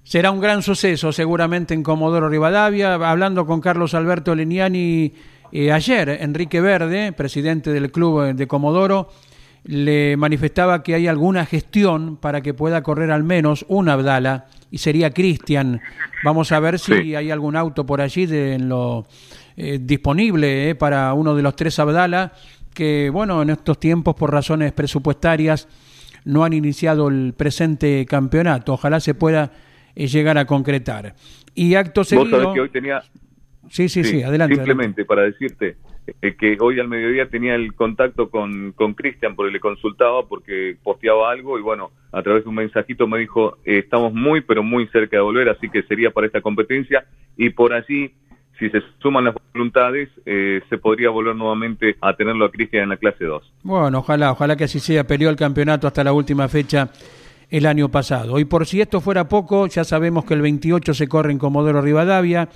Será 0.02 0.32
un 0.32 0.40
gran 0.40 0.62
suceso 0.62 1.12
seguramente 1.12 1.74
en 1.74 1.84
Comodoro 1.84 2.28
Rivadavia. 2.28 2.94
Hablando 2.94 3.46
con 3.46 3.60
Carlos 3.60 3.94
Alberto 3.94 4.34
Leniani 4.34 5.12
eh, 5.52 5.70
ayer, 5.70 6.08
Enrique 6.20 6.60
Verde, 6.60 7.12
presidente 7.12 7.72
del 7.72 7.92
club 7.92 8.34
de 8.34 8.46
Comodoro, 8.48 9.10
le 9.64 10.16
manifestaba 10.16 10.82
que 10.82 10.94
hay 10.94 11.06
alguna 11.06 11.46
gestión 11.46 12.16
para 12.16 12.40
que 12.40 12.54
pueda 12.54 12.82
correr 12.82 13.10
al 13.10 13.22
menos 13.22 13.64
un 13.68 13.88
Abdala 13.88 14.46
y 14.70 14.78
sería 14.78 15.10
Cristian. 15.10 15.80
Vamos 16.24 16.50
a 16.52 16.60
ver 16.60 16.78
si 16.78 17.14
hay 17.14 17.30
algún 17.30 17.56
auto 17.56 17.86
por 17.86 18.00
allí 18.00 18.26
de, 18.26 18.54
en 18.54 18.68
lo 18.68 19.06
eh, 19.56 19.78
disponible 19.80 20.70
eh, 20.70 20.74
para 20.74 21.14
uno 21.14 21.34
de 21.34 21.42
los 21.42 21.54
tres 21.54 21.78
Abdala 21.78 22.32
que, 22.74 23.10
bueno, 23.10 23.42
en 23.42 23.50
estos 23.50 23.78
tiempos 23.78 24.14
por 24.14 24.32
razones 24.32 24.72
presupuestarias 24.72 25.68
no 26.24 26.44
han 26.44 26.52
iniciado 26.52 27.08
el 27.08 27.34
presente 27.36 28.06
campeonato. 28.06 28.72
Ojalá 28.74 29.00
se 29.00 29.14
pueda 29.14 29.52
eh, 29.94 30.06
llegar 30.06 30.38
a 30.38 30.46
concretar. 30.46 31.14
Y 31.54 31.74
acto 31.74 32.02
seguido... 32.02 32.52
que 32.54 32.60
hoy 32.60 32.70
tenía... 32.70 33.02
Sí, 33.68 33.88
sí, 33.88 34.04
sí, 34.04 34.22
adelante. 34.22 34.56
Simplemente 34.56 35.04
para 35.04 35.22
decirte, 35.22 35.76
eh, 36.06 36.34
que 36.34 36.56
hoy 36.60 36.80
al 36.80 36.88
mediodía 36.88 37.28
tenía 37.28 37.54
el 37.54 37.74
contacto 37.74 38.28
con 38.28 38.72
Cristian 38.94 39.36
porque 39.36 39.52
le 39.52 39.60
consultaba 39.60 40.26
porque 40.26 40.76
posteaba 40.82 41.30
algo 41.30 41.58
y 41.58 41.62
bueno, 41.62 41.90
a 42.10 42.22
través 42.22 42.42
de 42.42 42.50
un 42.50 42.56
mensajito 42.56 43.06
me 43.06 43.18
dijo, 43.18 43.58
eh, 43.64 43.78
estamos 43.78 44.12
muy 44.12 44.40
pero 44.40 44.62
muy 44.62 44.86
cerca 44.88 45.16
de 45.16 45.22
volver, 45.22 45.48
así 45.48 45.68
que 45.68 45.82
sería 45.84 46.10
para 46.10 46.26
esta 46.26 46.40
competencia 46.40 47.04
y 47.36 47.50
por 47.50 47.72
allí, 47.72 48.12
si 48.58 48.68
se 48.70 48.82
suman 49.00 49.24
las 49.24 49.36
voluntades, 49.52 50.08
eh, 50.26 50.60
se 50.68 50.78
podría 50.78 51.10
volver 51.10 51.36
nuevamente 51.36 51.96
a 52.00 52.14
tenerlo 52.14 52.44
a 52.44 52.50
Cristian 52.50 52.84
en 52.84 52.88
la 52.90 52.96
clase 52.96 53.24
2. 53.24 53.52
Bueno, 53.62 54.00
ojalá, 54.00 54.32
ojalá 54.32 54.56
que 54.56 54.64
así 54.64 54.80
sea, 54.80 55.04
peleó 55.04 55.30
el 55.30 55.36
campeonato 55.36 55.86
hasta 55.86 56.04
la 56.04 56.12
última 56.12 56.48
fecha 56.48 56.90
el 57.48 57.66
año 57.66 57.90
pasado. 57.90 58.38
Y 58.38 58.44
por 58.44 58.66
si 58.66 58.80
esto 58.80 59.00
fuera 59.00 59.28
poco, 59.28 59.66
ya 59.68 59.84
sabemos 59.84 60.24
que 60.24 60.34
el 60.34 60.42
28 60.42 60.94
se 60.94 61.08
corre 61.08 61.32
en 61.32 61.38
Comodoro 61.38 61.80
Rivadavia, 61.80 62.48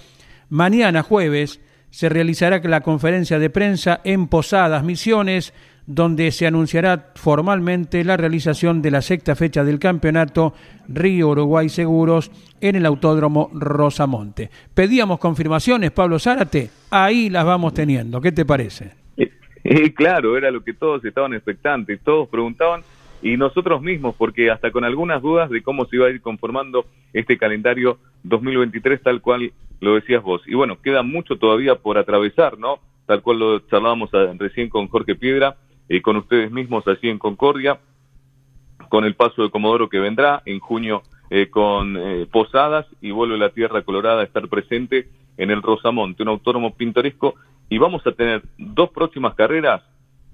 mañana 0.51 1.03
jueves 1.03 1.61
se 1.97 2.11
realizará 2.11 2.59
la 2.59 2.83
conferencia 2.83 3.39
de 3.39 3.49
prensa 3.49 4.03
en 4.05 4.29
Posadas 4.29 4.85
Misiones, 4.85 5.55
donde 5.87 6.31
se 6.31 6.47
anunciará 6.47 7.13
formalmente 7.15 8.05
la 8.05 8.19
realización 8.19 8.83
de 8.83 8.91
la 8.91 9.01
sexta 9.01 9.35
fecha 9.35 9.65
del 9.65 9.79
campeonato 9.79 10.53
Río 10.89 11.29
Uruguay 11.29 11.71
Seguros 11.71 12.31
en 12.61 12.77
el 12.77 12.85
Autódromo 12.85 13.49
Rosamonte. 13.55 14.51
Pedíamos 14.75 15.19
confirmaciones, 15.19 15.91
Pablo 15.91 16.19
Zárate, 16.19 16.69
ahí 16.91 17.31
las 17.31 17.47
vamos 17.47 17.73
teniendo. 17.73 18.21
¿Qué 18.21 18.31
te 18.31 18.45
parece? 18.45 18.93
Y, 19.17 19.91
claro, 19.95 20.37
era 20.37 20.51
lo 20.51 20.63
que 20.63 20.75
todos 20.75 21.03
estaban 21.03 21.33
expectantes, 21.33 21.99
todos 22.05 22.29
preguntaban 22.29 22.83
y 23.23 23.39
nosotros 23.39 23.81
mismos, 23.81 24.15
porque 24.19 24.51
hasta 24.51 24.71
con 24.71 24.85
algunas 24.85 25.23
dudas 25.23 25.49
de 25.49 25.63
cómo 25.63 25.87
se 25.87 25.97
iba 25.97 26.09
a 26.09 26.11
ir 26.11 26.21
conformando 26.21 26.85
este 27.15 27.39
calendario 27.39 27.99
2023 28.23 29.01
tal 29.01 29.23
cual 29.23 29.51
lo 29.81 29.95
decías 29.95 30.23
vos. 30.23 30.43
Y 30.47 30.55
bueno, 30.55 30.81
queda 30.81 31.03
mucho 31.03 31.37
todavía 31.37 31.77
por 31.77 31.99
atravesar, 31.99 32.59
¿no? 32.59 32.79
Tal 33.07 33.23
cual 33.23 33.39
lo 33.39 33.59
charlábamos 33.61 34.11
recién 34.39 34.69
con 34.69 34.89
Jorge 34.89 35.15
Piedra 35.15 35.57
y 35.89 36.01
con 36.01 36.17
ustedes 36.17 36.51
mismos 36.51 36.87
así 36.89 37.09
en 37.09 37.19
Concordia, 37.19 37.81
con 38.89 39.05
el 39.05 39.15
paso 39.15 39.43
de 39.43 39.51
Comodoro 39.51 39.89
que 39.89 39.99
vendrá 39.99 40.43
en 40.45 40.59
junio 40.59 41.03
eh, 41.31 41.49
con 41.51 41.97
eh, 41.97 42.27
Posadas 42.31 42.87
y 43.01 43.11
vuelve 43.11 43.37
la 43.37 43.51
Tierra 43.51 43.83
Colorada 43.83 44.21
a 44.21 44.25
estar 44.25 44.49
presente 44.49 45.09
en 45.37 45.51
el 45.51 45.63
Rosamonte, 45.63 46.23
un 46.23 46.29
autónomo 46.29 46.75
pintoresco, 46.77 47.35
y 47.69 47.79
vamos 47.79 48.07
a 48.07 48.13
tener 48.13 48.43
dos 48.59 48.91
próximas 48.91 49.35
carreras 49.35 49.83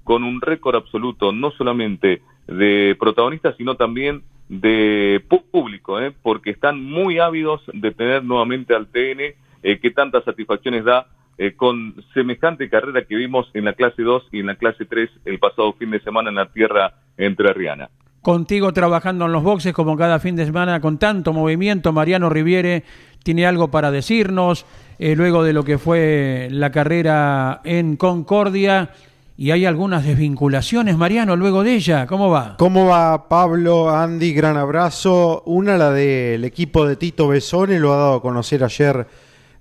con 0.03 0.23
un 0.23 0.39
récord 0.41 0.75
absoluto, 0.75 1.31
no 1.31 1.51
solamente 1.51 2.21
de 2.47 2.95
protagonistas, 2.99 3.55
sino 3.57 3.75
también 3.75 4.23
de 4.49 5.23
público, 5.51 5.99
¿eh? 5.99 6.13
porque 6.21 6.51
están 6.51 6.83
muy 6.83 7.19
ávidos 7.19 7.61
de 7.73 7.91
tener 7.91 8.23
nuevamente 8.23 8.75
al 8.75 8.87
TN, 8.87 9.35
eh, 9.63 9.79
que 9.79 9.91
tantas 9.91 10.23
satisfacciones 10.23 10.83
da 10.83 11.07
eh, 11.37 11.53
con 11.55 11.95
semejante 12.13 12.69
carrera 12.69 13.05
que 13.05 13.15
vimos 13.15 13.49
en 13.53 13.65
la 13.65 13.73
clase 13.73 14.03
2 14.03 14.29
y 14.31 14.39
en 14.39 14.47
la 14.47 14.55
clase 14.55 14.85
3 14.85 15.09
el 15.25 15.39
pasado 15.39 15.73
fin 15.73 15.91
de 15.91 15.99
semana 16.01 16.29
en 16.29 16.35
la 16.35 16.51
tierra 16.51 16.95
entrerriana. 17.17 17.89
Contigo 18.21 18.71
trabajando 18.71 19.25
en 19.25 19.31
los 19.31 19.43
boxes 19.43 19.73
como 19.73 19.97
cada 19.97 20.19
fin 20.19 20.35
de 20.35 20.45
semana 20.45 20.79
con 20.79 20.97
tanto 20.97 21.33
movimiento, 21.33 21.91
Mariano 21.91 22.29
Riviere 22.29 22.83
tiene 23.23 23.45
algo 23.45 23.69
para 23.69 23.91
decirnos 23.91 24.65
luego 24.97 25.43
de 25.43 25.51
lo 25.51 25.63
que 25.63 25.77
fue 25.77 26.47
la 26.49 26.71
carrera 26.71 27.59
en 27.65 27.97
Concordia 27.97 28.91
y 29.35 29.51
hay 29.51 29.65
algunas 29.65 30.05
desvinculaciones, 30.05 30.97
Mariano, 30.97 31.35
luego 31.35 31.63
de 31.63 31.75
ella. 31.75 32.05
¿Cómo 32.05 32.29
va? 32.29 32.55
¿Cómo 32.57 32.85
va, 32.85 33.27
Pablo, 33.27 33.89
Andy? 33.89 34.33
Gran 34.33 34.57
abrazo. 34.57 35.41
Una, 35.45 35.77
la 35.77 35.91
del 35.91 36.45
equipo 36.45 36.87
de 36.87 36.95
Tito 36.95 37.27
Besone, 37.27 37.79
lo 37.79 37.93
ha 37.93 37.97
dado 37.97 38.13
a 38.15 38.21
conocer 38.21 38.63
ayer 38.63 39.07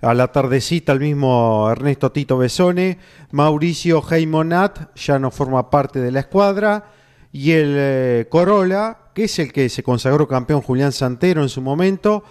a 0.03 0.15
la 0.15 0.29
tardecita 0.33 0.93
el 0.93 1.01
mismo 1.01 1.69
Ernesto 1.71 2.11
Tito 2.11 2.37
Besone, 2.37 2.99
Mauricio 3.31 4.03
Heimonat 4.11 4.97
ya 4.97 5.19
no 5.19 5.31
forma 5.31 5.71
parte 5.71 6.01
de 6.01 6.11
la 6.11 6.21
escuadra 6.21 6.87
y 7.31 7.53
el 7.53 7.75
eh, 7.79 8.27
Corolla, 8.29 8.99
que 9.15 9.25
es 9.25 9.39
el 9.39 9.53
que 9.53 9.69
se 9.69 9.85
consagró 9.85 10.27
campeón 10.27 10.61
Julián 10.61 10.91
Santero 10.91 11.43
en 11.43 11.49
su 11.49 11.63
momento, 11.63 12.25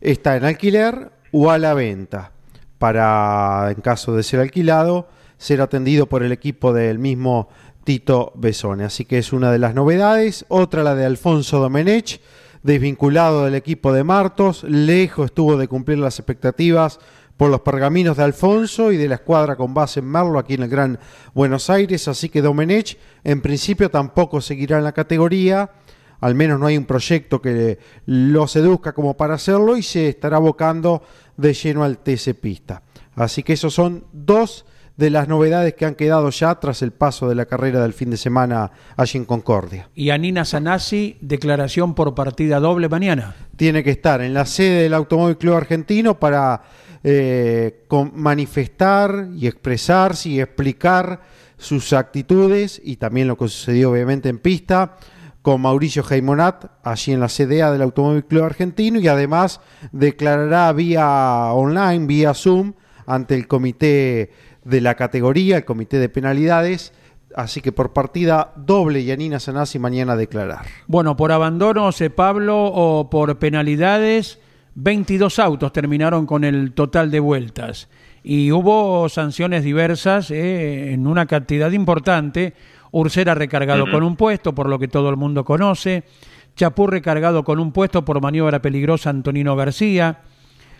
está 0.00 0.36
en 0.36 0.44
alquiler 0.44 1.10
o 1.32 1.50
a 1.50 1.58
la 1.58 1.74
venta 1.74 2.30
para, 2.78 3.72
en 3.72 3.80
caso 3.80 4.14
de 4.14 4.22
ser 4.22 4.38
alquilado, 4.38 5.08
ser 5.38 5.60
atendido 5.60 6.06
por 6.06 6.22
el 6.22 6.32
equipo 6.32 6.72
del 6.72 6.98
mismo 6.98 7.48
Tito 7.84 8.32
Besone. 8.34 8.84
Así 8.84 9.04
que 9.04 9.18
es 9.18 9.32
una 9.32 9.52
de 9.52 9.58
las 9.58 9.74
novedades. 9.74 10.44
Otra 10.48 10.82
la 10.82 10.94
de 10.94 11.04
Alfonso 11.04 11.60
Domenech, 11.60 12.20
desvinculado 12.62 13.44
del 13.44 13.54
equipo 13.54 13.92
de 13.92 14.04
Martos, 14.04 14.64
lejos 14.64 15.26
estuvo 15.26 15.56
de 15.56 15.68
cumplir 15.68 15.98
las 15.98 16.18
expectativas 16.18 16.98
por 17.36 17.50
los 17.50 17.60
pergaminos 17.60 18.16
de 18.16 18.24
Alfonso 18.24 18.92
y 18.92 18.96
de 18.96 19.08
la 19.08 19.16
escuadra 19.16 19.56
con 19.56 19.74
base 19.74 20.00
en 20.00 20.06
Merlo 20.06 20.38
aquí 20.38 20.54
en 20.54 20.62
el 20.62 20.68
Gran 20.68 20.98
Buenos 21.34 21.68
Aires, 21.68 22.08
así 22.08 22.28
que 22.28 22.42
Domenech 22.42 22.98
en 23.24 23.42
principio 23.42 23.90
tampoco 23.90 24.40
seguirá 24.40 24.78
en 24.78 24.84
la 24.84 24.92
categoría, 24.92 25.70
al 26.20 26.34
menos 26.34 26.58
no 26.58 26.66
hay 26.66 26.78
un 26.78 26.86
proyecto 26.86 27.42
que 27.42 27.78
lo 28.06 28.48
seduzca 28.48 28.94
como 28.94 29.16
para 29.16 29.34
hacerlo 29.34 29.76
y 29.76 29.82
se 29.82 30.08
estará 30.08 30.38
abocando 30.38 31.02
de 31.36 31.52
lleno 31.52 31.84
al 31.84 31.98
TC 31.98 32.34
Pista. 32.40 32.82
Así 33.14 33.42
que 33.42 33.52
esos 33.52 33.74
son 33.74 34.04
dos 34.12 34.64
de 34.96 35.10
las 35.10 35.28
novedades 35.28 35.74
que 35.74 35.84
han 35.84 35.94
quedado 35.94 36.30
ya 36.30 36.54
tras 36.58 36.82
el 36.82 36.92
paso 36.92 37.28
de 37.28 37.34
la 37.34 37.46
carrera 37.46 37.82
del 37.82 37.92
fin 37.92 38.10
de 38.10 38.16
semana 38.16 38.70
allí 38.96 39.18
en 39.18 39.24
Concordia. 39.24 39.90
Y 39.94 40.10
Anina 40.10 40.44
Sanasi, 40.44 41.18
declaración 41.20 41.94
por 41.94 42.14
partida 42.14 42.60
doble 42.60 42.88
mañana. 42.88 43.36
Tiene 43.56 43.84
que 43.84 43.90
estar 43.90 44.22
en 44.22 44.32
la 44.32 44.46
sede 44.46 44.82
del 44.82 44.94
Automóvil 44.94 45.36
Club 45.36 45.54
Argentino 45.54 46.18
para 46.18 46.62
eh, 47.04 47.86
manifestar 48.14 49.28
y 49.34 49.46
expresarse 49.46 50.30
y 50.30 50.40
explicar 50.40 51.20
sus 51.58 51.92
actitudes 51.92 52.80
y 52.82 52.96
también 52.96 53.28
lo 53.28 53.36
que 53.36 53.48
sucedió 53.48 53.90
obviamente 53.90 54.28
en 54.28 54.38
pista 54.38 54.96
con 55.42 55.60
Mauricio 55.60 56.04
Heimonat, 56.08 56.64
allí 56.82 57.12
en 57.12 57.20
la 57.20 57.28
CDA 57.28 57.70
del 57.70 57.82
Automóvil 57.82 58.24
Club 58.24 58.42
Argentino, 58.42 58.98
y 58.98 59.06
además 59.06 59.60
declarará 59.92 60.72
vía 60.72 61.52
online, 61.52 62.04
vía 62.06 62.34
Zoom, 62.34 62.72
ante 63.06 63.36
el 63.36 63.46
comité 63.46 64.32
de 64.66 64.80
la 64.80 64.94
categoría, 64.94 65.58
el 65.58 65.64
comité 65.64 65.98
de 65.98 66.08
penalidades. 66.08 66.92
Así 67.34 67.60
que 67.60 67.72
por 67.72 67.92
partida 67.92 68.52
doble, 68.56 69.04
Yanina 69.04 69.40
Sanasi 69.40 69.78
mañana 69.78 70.12
a 70.12 70.16
declarar. 70.16 70.66
Bueno, 70.86 71.16
por 71.16 71.32
abandonos, 71.32 72.02
Pablo, 72.14 72.64
o 72.64 73.10
por 73.10 73.38
penalidades, 73.38 74.38
22 74.74 75.38
autos 75.38 75.72
terminaron 75.72 76.26
con 76.26 76.44
el 76.44 76.72
total 76.72 77.10
de 77.10 77.20
vueltas. 77.20 77.88
Y 78.22 78.50
hubo 78.52 79.08
sanciones 79.08 79.62
diversas 79.62 80.30
eh, 80.30 80.92
en 80.92 81.06
una 81.06 81.26
cantidad 81.26 81.70
importante 81.70 82.54
Ursera 82.90 83.34
recargado 83.34 83.84
con 83.90 84.02
un 84.02 84.16
puesto, 84.16 84.54
por 84.54 84.68
lo 84.68 84.78
que 84.78 84.88
todo 84.88 85.10
el 85.10 85.16
mundo 85.16 85.44
conoce. 85.44 86.04
Chapur 86.56 86.90
recargado 86.90 87.44
con 87.44 87.60
un 87.60 87.72
puesto 87.72 88.04
por 88.04 88.22
maniobra 88.22 88.62
peligrosa 88.62 89.10
Antonino 89.10 89.54
García. 89.54 90.20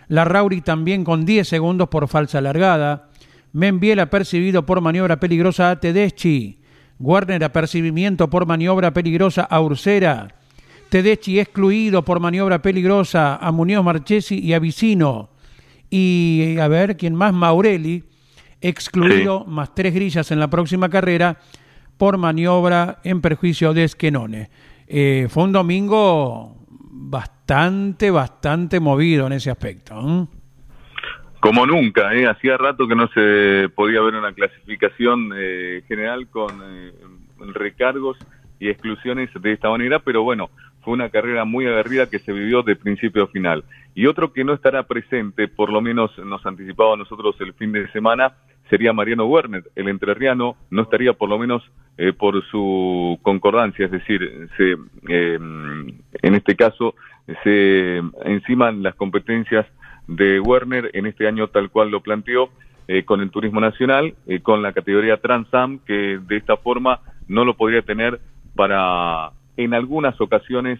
La 0.07 0.25
Rauri 0.25 0.61
también 0.61 1.03
con 1.03 1.25
10 1.25 1.47
segundos 1.47 1.89
por 1.89 2.07
falsa 2.07 2.41
largada. 2.41 3.09
Membiel 3.57 3.99
apercibido 3.99 4.67
por 4.67 4.81
maniobra 4.81 5.19
peligrosa 5.19 5.71
a 5.71 5.79
Tedeschi. 5.79 6.59
Warner 6.99 7.43
apercibimiento 7.43 8.29
por 8.29 8.45
maniobra 8.45 8.93
peligrosa 8.93 9.41
a 9.41 9.59
Ursera. 9.59 10.27
Tedeschi 10.89 11.39
excluido 11.39 12.05
por 12.05 12.19
maniobra 12.19 12.61
peligrosa 12.61 13.35
a 13.35 13.51
Muñoz 13.51 13.83
Marchesi 13.83 14.37
y 14.37 14.53
a 14.53 14.59
Vicino. 14.59 15.31
Y 15.89 16.57
a 16.61 16.67
ver, 16.67 16.97
¿quién 16.97 17.15
más? 17.15 17.33
Maurelli, 17.33 18.03
excluido, 18.61 19.43
más 19.45 19.73
tres 19.73 19.91
grillas 19.91 20.29
en 20.29 20.39
la 20.39 20.51
próxima 20.51 20.87
carrera 20.87 21.39
por 21.97 22.19
maniobra 22.19 22.99
en 23.03 23.21
perjuicio 23.21 23.73
de 23.73 23.85
Esquenone. 23.85 24.51
Eh, 24.85 25.25
fue 25.31 25.45
un 25.45 25.51
domingo 25.51 26.57
bastante, 26.69 28.11
bastante 28.11 28.79
movido 28.79 29.25
en 29.25 29.33
ese 29.33 29.49
aspecto. 29.49 30.29
Como 31.39 31.65
nunca, 31.65 32.13
¿eh? 32.15 32.27
hacía 32.27 32.57
rato 32.57 32.87
que 32.87 32.95
no 32.95 33.07
se 33.09 33.69
podía 33.75 34.01
ver 34.01 34.15
una 34.15 34.33
clasificación 34.33 35.31
eh, 35.35 35.83
general 35.87 36.27
con 36.27 36.49
eh, 36.63 36.91
recargos 37.53 38.17
y 38.59 38.69
exclusiones 38.69 39.29
de 39.39 39.53
esta 39.53 39.69
manera, 39.69 39.99
pero 39.99 40.23
bueno, 40.23 40.49
fue 40.81 40.93
una 40.93 41.09
carrera 41.09 41.45
muy 41.45 41.67
aguerrida 41.67 42.09
que 42.09 42.19
se 42.19 42.33
vivió 42.33 42.63
de 42.63 42.75
principio 42.75 43.23
a 43.23 43.27
final. 43.27 43.63
Y 43.93 44.07
otro 44.07 44.33
que 44.33 44.43
no 44.43 44.53
estará 44.53 44.83
presente, 44.83 45.47
por 45.47 45.71
lo 45.71 45.81
menos 45.81 46.17
nos 46.19 46.45
anticipaba 46.45 46.93
a 46.93 46.97
nosotros 46.97 47.35
el 47.39 47.53
fin 47.53 47.71
de 47.71 47.91
semana, 47.91 48.33
sería 48.69 48.93
Mariano 48.93 49.25
Werner. 49.25 49.63
El 49.75 49.89
entrerriano 49.89 50.55
no 50.69 50.81
estaría 50.83 51.13
por 51.13 51.29
lo 51.29 51.37
menos 51.37 51.63
eh, 51.97 52.13
por 52.13 52.43
su 52.45 53.19
concordancia, 53.21 53.85
es 53.85 53.91
decir, 53.91 54.49
se, 54.57 54.75
eh, 55.09 55.39
en 55.39 56.35
este 56.35 56.55
caso 56.55 56.95
se 57.43 58.01
enciman 58.23 58.81
las 58.81 58.95
competencias 58.95 59.65
de 60.07 60.39
Werner 60.39 60.89
en 60.93 61.05
este 61.05 61.27
año 61.27 61.47
tal 61.47 61.69
cual 61.69 61.89
lo 61.89 62.01
planteó 62.01 62.49
eh, 62.87 63.03
con 63.03 63.21
el 63.21 63.29
turismo 63.29 63.59
nacional, 63.59 64.15
con 64.43 64.61
la 64.61 64.71
categoría 64.71 65.17
Transam, 65.17 65.79
que 65.79 66.19
de 66.25 66.37
esta 66.37 66.57
forma 66.57 67.01
no 67.27 67.43
lo 67.43 67.57
podría 67.57 67.81
tener 67.81 68.21
para 68.55 69.31
en 69.57 69.73
algunas 69.73 70.19
ocasiones 70.21 70.79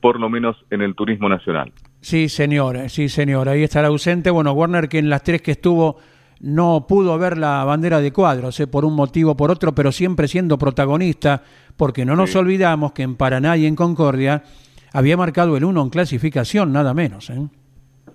por 0.00 0.20
lo 0.20 0.28
menos 0.28 0.56
en 0.70 0.82
el 0.82 0.94
turismo 0.94 1.28
nacional. 1.28 1.72
Sí, 2.00 2.28
señor, 2.28 2.88
sí, 2.90 3.08
señor. 3.08 3.48
Ahí 3.48 3.62
estará 3.62 3.88
ausente. 3.88 4.30
Bueno, 4.30 4.52
Werner, 4.52 4.88
que 4.88 4.98
en 4.98 5.08
las 5.08 5.22
tres 5.22 5.42
que 5.42 5.52
estuvo 5.52 5.98
no 6.40 6.86
pudo 6.86 7.18
ver 7.18 7.36
la 7.36 7.64
bandera 7.64 8.00
de 8.00 8.12
cuadros, 8.12 8.60
¿eh? 8.60 8.66
por 8.66 8.84
un 8.84 8.94
motivo 8.94 9.32
o 9.32 9.36
por 9.36 9.50
otro, 9.50 9.74
pero 9.74 9.90
siempre 9.90 10.28
siendo 10.28 10.58
protagonista, 10.58 11.42
porque 11.76 12.04
no 12.04 12.14
nos 12.14 12.34
olvidamos 12.36 12.92
que 12.92 13.02
en 13.02 13.16
Paraná 13.16 13.56
y 13.56 13.66
en 13.66 13.74
Concordia 13.74 14.44
había 14.92 15.16
marcado 15.16 15.56
el 15.56 15.64
uno 15.64 15.82
en 15.82 15.90
clasificación, 15.90 16.72
nada 16.72 16.94
menos. 16.94 17.30
¿eh? 17.30 17.40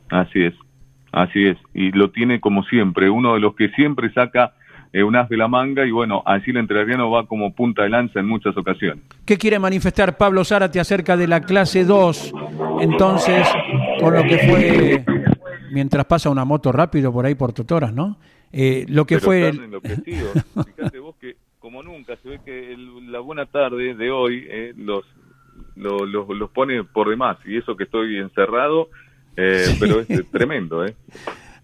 Así 0.10 0.44
es, 0.44 0.54
así 1.12 1.46
es, 1.48 1.58
y 1.74 1.92
lo 1.92 2.12
tiene 2.12 2.40
como 2.40 2.64
siempre, 2.64 3.10
uno 3.10 3.34
de 3.34 3.40
los 3.40 3.56
que 3.56 3.70
siempre 3.70 4.12
saca 4.14 4.54
eh, 4.92 5.04
un 5.04 5.16
as 5.16 5.28
de 5.28 5.38
la 5.38 5.48
manga 5.48 5.86
y 5.86 5.92
bueno, 5.92 6.22
así 6.26 6.52
el 6.52 6.58
entrerriano 6.58 7.10
va 7.10 7.26
como 7.26 7.56
punta 7.56 7.82
de 7.82 7.90
lanza 7.90 8.20
en 8.20 8.28
muchas 8.28 8.56
ocasiones. 8.56 9.04
¿Qué 9.26 9.38
quiere 9.38 9.58
manifestar 9.58 10.18
Pablo 10.18 10.44
Zárate 10.44 10.80
acerca 10.80 11.18
de 11.18 11.28
la 11.28 11.42
clase 11.42 11.84
2? 11.84 12.34
Entonces, 12.82 13.48
con 14.00 14.14
lo 14.14 14.22
que 14.24 14.38
fue 14.38 15.04
mientras 15.72 16.06
pasa 16.06 16.30
una 16.30 16.46
moto 16.46 16.72
rápido 16.72 17.12
por 17.12 17.26
ahí 17.26 17.34
por 17.34 17.52
Totoras, 17.52 17.92
¿no? 17.92 18.18
Eh, 18.52 18.86
lo 18.88 19.06
que 19.06 19.20
fue... 19.20 19.52
Fíjate 20.76 21.00
vos 21.00 21.16
que 21.20 21.36
como 21.58 21.82
nunca 21.82 22.16
se 22.18 22.30
ve 22.30 22.40
que 22.46 22.76
la 23.08 23.20
buena 23.20 23.48
tarde 23.48 23.96
de 23.96 24.12
hoy 24.12 24.46
eh, 24.48 24.74
los, 24.78 25.06
los, 25.76 26.52
pone 26.52 26.84
por 26.84 27.10
demás 27.10 27.38
y 27.46 27.58
eso 27.58 27.76
que 27.76 27.86
estoy 27.86 28.18
encerrado, 28.18 28.90
eh, 29.38 29.76
pero 29.80 30.02
es 30.08 30.30
tremendo, 30.32 30.86
¿eh? 30.86 30.96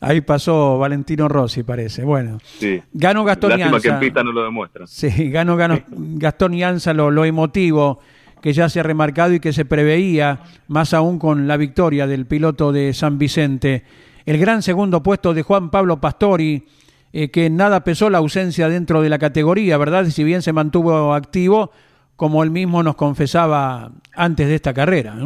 Ahí 0.01 0.21
pasó 0.21 0.77
Valentino 0.77 1.27
Rossi, 1.27 1.63
parece. 1.63 2.03
Bueno, 2.03 2.38
sí. 2.43 2.82
ganó 2.93 3.25
Gastón 3.25 3.51
Lástima 3.51 3.82
que 3.82 3.89
en 3.89 3.99
pista 3.99 4.23
no 4.23 4.32
lo 4.32 4.43
demuestra. 4.43 4.88
Sí, 4.88 5.29
ganó, 5.29 5.58
ganó 5.58 5.82
Gastón 5.89 6.53
Yanza 6.53 6.93
lo, 6.93 7.12
lo 7.12 7.25
emotivo 7.25 7.99
que 8.41 8.53
ya 8.53 8.69
se 8.69 8.79
ha 8.79 8.84
remarcado 8.84 9.34
y 9.34 9.39
que 9.39 9.53
se 9.53 9.65
preveía, 9.65 10.39
más 10.67 10.93
aún 10.93 11.19
con 11.19 11.47
la 11.47 11.58
victoria 11.58 12.08
del 12.08 12.25
piloto 12.25 12.71
de 12.71 12.93
San 12.93 13.17
Vicente. 13.17 13.84
El 14.25 14.38
gran 14.38 14.62
segundo 14.62 15.03
puesto 15.03 15.34
de 15.34 15.41
Juan 15.41 15.69
Pablo 15.69 15.99
Pastori, 15.99 16.65
eh, 17.12 17.32
que 17.32 17.49
nada 17.49 17.84
pesó 17.84 18.10
la 18.10 18.19
ausencia 18.19 18.69
dentro 18.69 19.01
de 19.01 19.10
la 19.10 19.19
categoría, 19.19 19.77
¿verdad? 19.77 20.05
Si 20.05 20.23
bien 20.23 20.41
se 20.41 20.53
mantuvo 20.53 21.13
activo, 21.13 21.71
como 22.15 22.43
él 22.43 22.51
mismo 22.51 22.84
nos 22.84 22.95
confesaba 22.95 23.91
antes 24.13 24.47
de 24.47 24.55
esta 24.55 24.73
carrera. 24.73 25.17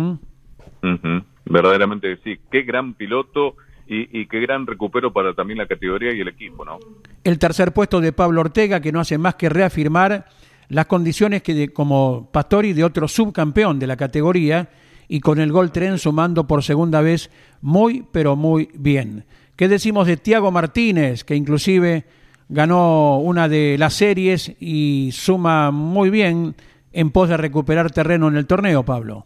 Verdaderamente 1.46 2.18
sí. 2.24 2.40
Qué 2.52 2.62
gran 2.64 2.94
piloto 2.94 3.56
y, 3.88 4.22
y, 4.22 4.28
qué 4.28 4.40
gran 4.40 4.66
recupero 4.66 5.12
para 5.12 5.34
también 5.34 5.58
la 5.58 5.68
categoría 5.68 6.14
y 6.14 6.22
el 6.22 6.28
equipo, 6.30 6.64
¿no? 6.64 6.80
El 7.24 7.38
tercer 7.38 7.74
puesto 7.74 8.00
de 8.00 8.14
Pablo 8.14 8.42
Ortega, 8.42 8.80
que 8.80 8.92
no 8.92 9.02
hace 9.02 9.18
más 9.18 9.36
que 9.36 9.50
reafirmar 9.50 10.26
las 10.70 10.86
condiciones 10.88 11.44
que 11.44 11.54
de, 11.54 11.70
como 11.70 12.30
Pastori 12.32 12.74
de 12.74 12.84
otro 12.84 13.08
subcampeón 13.08 13.80
de 13.80 13.88
la 13.88 13.98
categoría 13.98 14.70
y 15.08 15.20
con 15.20 15.40
el 15.40 15.52
gol 15.52 15.72
tren 15.72 15.98
sumando 15.98 16.48
por 16.48 16.64
segunda 16.64 17.02
vez 17.02 17.30
muy 17.62 18.06
pero 18.12 18.36
muy 18.36 18.70
bien. 18.74 19.26
¿Qué 19.56 19.68
decimos 19.68 20.08
de 20.08 20.18
Tiago 20.18 20.52
Martínez 20.52 21.24
que 21.24 21.36
inclusive 21.36 22.06
ganó 22.50 23.20
una 23.20 23.48
de 23.48 23.78
las 23.78 23.94
series 23.94 24.56
y 24.60 25.10
suma 25.12 25.72
muy 25.72 26.10
bien 26.10 26.56
en 26.92 27.12
pos 27.12 27.30
de 27.30 27.38
recuperar 27.38 27.92
terreno 27.92 28.28
en 28.28 28.38
el 28.38 28.48
torneo, 28.48 28.84
Pablo? 28.84 29.26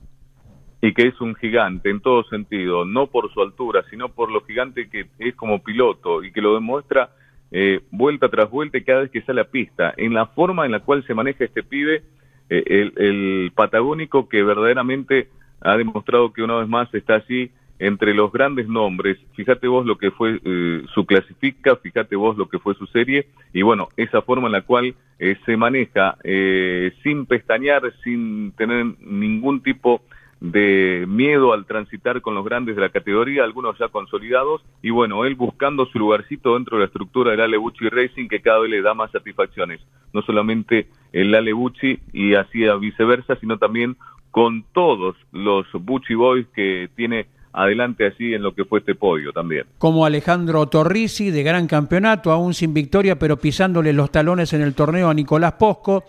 Y 0.88 0.94
que 0.94 1.06
es 1.06 1.20
un 1.20 1.36
gigante 1.36 1.90
en 1.90 2.00
todo 2.00 2.24
sentido, 2.24 2.86
no 2.86 3.08
por 3.08 3.30
su 3.34 3.42
altura, 3.42 3.84
sino 3.90 4.08
por 4.08 4.32
lo 4.32 4.40
gigante 4.46 4.90
que 4.90 5.08
es 5.20 5.36
como 5.36 5.62
piloto 5.62 6.24
y 6.24 6.32
que 6.32 6.40
lo 6.42 6.54
demuestra 6.54 7.10
eh, 7.52 7.82
vuelta 7.92 8.30
tras 8.30 8.50
vuelta 8.50 8.80
cada 8.86 9.02
vez 9.02 9.12
que 9.12 9.22
sale 9.24 9.42
a 9.42 9.52
pista, 9.52 9.94
en 9.98 10.14
la 10.14 10.28
forma 10.28 10.66
en 10.66 10.72
la 10.72 10.80
cual 10.80 11.06
se 11.06 11.14
maneja 11.14 11.44
este 11.44 11.62
pibe, 11.62 12.04
eh, 12.50 12.92
el, 12.96 13.52
patagónico 13.54 14.30
que 14.30 14.44
verdaderamente 14.44 15.28
ha 15.60 15.76
demostrado 15.76 16.32
que 16.32 16.42
una 16.42 16.56
vez 16.56 16.70
más 16.70 16.94
está 16.94 17.16
allí 17.16 17.52
entre 17.80 18.14
los 18.14 18.32
grandes 18.32 18.70
nombres, 18.70 19.18
fíjate 19.36 19.68
vos 19.68 19.86
lo 19.86 19.98
que 19.98 20.12
fue 20.12 20.40
eh, 20.42 20.84
su 20.94 21.06
clasifica, 21.06 21.76
fíjate 21.76 22.16
vos 22.16 22.38
lo 22.38 22.48
que 22.48 22.60
fue 22.60 22.76
su 22.76 22.88
serie, 22.88 23.28
y 23.52 23.62
bueno, 23.62 23.90
esa 23.98 24.22
forma 24.22 24.48
en 24.48 24.54
la 24.54 24.62
cual 24.62 24.96
eh, 25.20 25.36
se 25.46 25.58
maneja 25.58 26.18
eh, 26.24 26.94
sin 27.04 27.26
pestañear, 27.26 27.82
sin 28.06 28.54
tener 28.54 28.86
ningún 29.02 29.62
tipo 29.62 30.02
de 30.40 31.06
miedo 31.08 31.54
al 31.54 31.66
transitar 31.66 32.22
con 32.22 32.36
los 32.36 32.46
grandes 32.46 32.76
de 32.76 32.82
la 32.82 32.90
categoría, 32.90 33.44
algunos 33.44 33.78
ya 33.78 33.88
consolidados, 33.88 34.62
y 34.82 34.92
bueno, 34.92 35.26
él 35.26 35.36
buscando 35.36 35.86
su 35.88 36.00
lugarcito 36.00 36.54
dentro 36.54 36.78
de 36.78 36.82
la 36.82 36.88
estructura 36.88 37.32
del 37.32 37.42
Ale 37.42 37.58
Bucci 37.58 37.90
Racing 37.90 38.28
que 38.28 38.42
cada 38.42 38.60
vez 38.60 38.70
le 38.70 38.82
da 38.82 38.94
más 38.94 39.12
satisfacciones, 39.12 39.82
no 40.14 40.22
solamente 40.22 40.88
el 41.12 41.34
Ale 41.34 41.54
Bucci 41.54 42.00
y 42.14 42.36
así 42.36 42.64
viceversa, 42.80 43.36
sino 43.40 43.58
también 43.58 43.98
con 44.32 44.64
todos 44.74 45.16
los 45.32 45.66
Bucci 45.74 46.14
Boys 46.14 46.46
que 46.56 46.90
tiene 46.96 47.28
adelante 47.54 48.06
así 48.06 48.34
en 48.34 48.44
lo 48.44 48.54
que 48.54 48.66
fue 48.66 48.80
este 48.80 48.94
podio 48.94 49.32
también. 49.34 49.66
Como 49.80 50.06
Alejandro 50.06 50.68
Torrisi, 50.68 51.32
de 51.32 51.42
gran 51.42 51.66
campeonato, 51.68 52.32
aún 52.32 52.54
sin 52.54 52.74
victoria, 52.74 53.18
pero 53.18 53.38
pisándole 53.38 53.94
los 53.94 54.12
talones 54.12 54.54
en 54.54 54.62
el 54.62 54.76
torneo 54.76 55.10
a 55.10 55.14
Nicolás 55.14 55.54
Posco, 55.54 56.04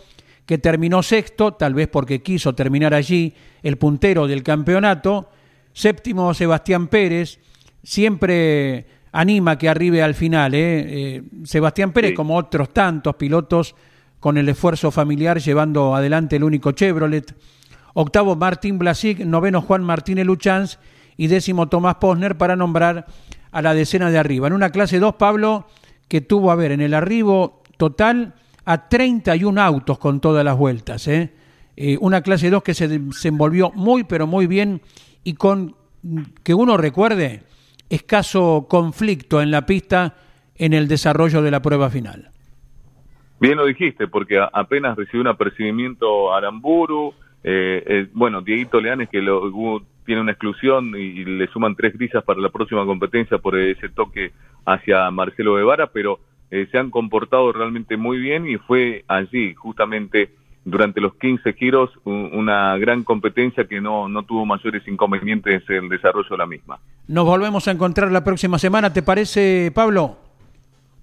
que 0.49 0.57
terminó 0.57 1.03
sexto, 1.03 1.53
tal 1.53 1.75
vez 1.75 1.89
porque 1.89 2.23
quiso 2.23 2.55
terminar 2.55 2.95
allí 2.95 3.35
el 3.63 3.77
puntero 3.77 4.27
del 4.27 4.43
campeonato. 4.43 5.29
Séptimo, 5.75 6.33
Sebastián 6.33 6.89
Pérez, 6.89 7.39
siempre 7.83 8.87
anima 9.13 9.59
que 9.59 9.69
arribe 9.69 10.03
al 10.03 10.15
final. 10.15 10.55
¿eh? 10.55 10.87
Eh, 10.89 11.23
Sebastián 11.45 11.93
Pérez, 11.93 12.15
como 12.15 12.35
otros 12.35 12.73
tantos 12.73 13.17
pilotos, 13.17 13.75
con 14.21 14.39
el 14.39 14.49
esfuerzo 14.49 14.91
familiar 14.91 15.39
llevando 15.39 15.95
adelante 15.95 16.37
el 16.37 16.45
único 16.45 16.73
Chevrolet. 16.73 17.35
Octavo, 17.93 18.35
Martín 18.35 18.79
Blasic, 18.79 19.19
noveno, 19.19 19.61
Juan 19.61 19.85
Martínez 19.85 20.25
Luchanz 20.25 20.79
y 21.19 21.27
décimo 21.27 21.69
Tomás 21.69 21.97
Posner 21.97 22.39
para 22.39 22.57
nombrar 22.57 23.05
a 23.51 23.61
la 23.61 23.75
decena 23.75 24.11
de 24.11 24.17
arriba. 24.17 24.47
En 24.47 24.55
una 24.55 24.71
clase 24.71 24.99
2, 24.99 25.17
Pablo, 25.17 25.67
que 26.09 26.23
tuvo, 26.23 26.51
a 26.51 26.55
ver, 26.55 26.73
en 26.73 26.81
el 26.81 26.95
arribo 26.95 27.63
total 27.77 28.33
a 28.69 28.87
31 28.87 29.63
autos 29.63 29.99
con 29.99 30.21
todas 30.21 30.45
las 30.45 30.55
vueltas. 30.55 31.09
¿eh? 31.09 31.33
Eh, 31.75 31.97
una 32.03 32.21
clase 32.21 32.51
2 32.51 32.63
que 32.63 32.75
se 32.75 32.87
desenvolvió 32.87 33.71
muy, 33.75 34.05
pero 34.05 34.27
muy 34.27 34.47
bien 34.47 34.83
y 35.25 35.35
con, 35.35 35.75
que 36.45 36.53
uno 36.53 36.77
recuerde, 36.77 37.45
escaso 37.89 38.67
conflicto 38.69 39.41
en 39.41 39.51
la 39.51 39.65
pista 39.65 40.17
en 40.55 40.75
el 40.75 40.87
desarrollo 40.87 41.41
de 41.41 41.51
la 41.51 41.63
prueba 41.63 41.89
final. 41.89 42.31
Bien 43.41 43.57
lo 43.57 43.65
dijiste, 43.65 44.07
porque 44.07 44.39
apenas 44.53 44.99
recibió 44.99 45.23
un 45.23 45.29
apercibimiento 45.29 46.35
Aramburu, 46.35 47.15
eh, 47.45 47.83
eh, 47.87 48.09
bueno, 48.13 48.43
Dieguito 48.43 48.83
Leanes 48.83 49.09
que 49.09 49.25
tiene 50.05 50.21
una 50.21 50.33
exclusión 50.33 50.95
y, 50.95 51.25
le 51.25 51.47
suman 51.47 51.75
tres 51.75 51.97
grisas 51.97 52.23
para 52.23 52.39
la 52.39 52.51
próxima 52.51 52.85
competencia 52.85 53.39
por 53.39 53.59
ese 53.59 53.89
toque 53.89 54.33
hacia 54.67 55.11
Marcelo 55.11 55.55
Guevara, 55.55 55.87
pero 55.87 56.21
eh, 56.51 56.69
se 56.71 56.79
han 56.79 56.91
comportado 56.91 57.53
realmente 57.53 57.97
muy 57.97 58.19
bien 58.19 58.49
y 58.49 58.57
fue 58.57 59.05
allí, 59.09 59.55
justamente 59.55 60.31
durante 60.65 61.01
los 61.01 61.15
15 61.15 61.55
giros, 61.55 61.91
una 62.05 62.77
gran 62.77 63.03
competencia 63.03 63.67
que 63.67 63.81
no, 63.81 64.09
no 64.09 64.23
tuvo 64.25 64.45
mayores 64.45 64.87
inconvenientes 64.87 65.63
en 65.69 65.85
el 65.85 65.89
desarrollo 65.89 66.29
de 66.31 66.37
la 66.37 66.47
misma. 66.47 66.79
Nos 67.07 67.25
volvemos 67.25 67.67
a 67.69 67.71
encontrar 67.71 68.13
la 68.13 68.23
próxima 68.23 68.59
semana, 68.59 68.93
¿te 68.93 69.03
parece, 69.03 69.73
Pablo? 69.75 70.19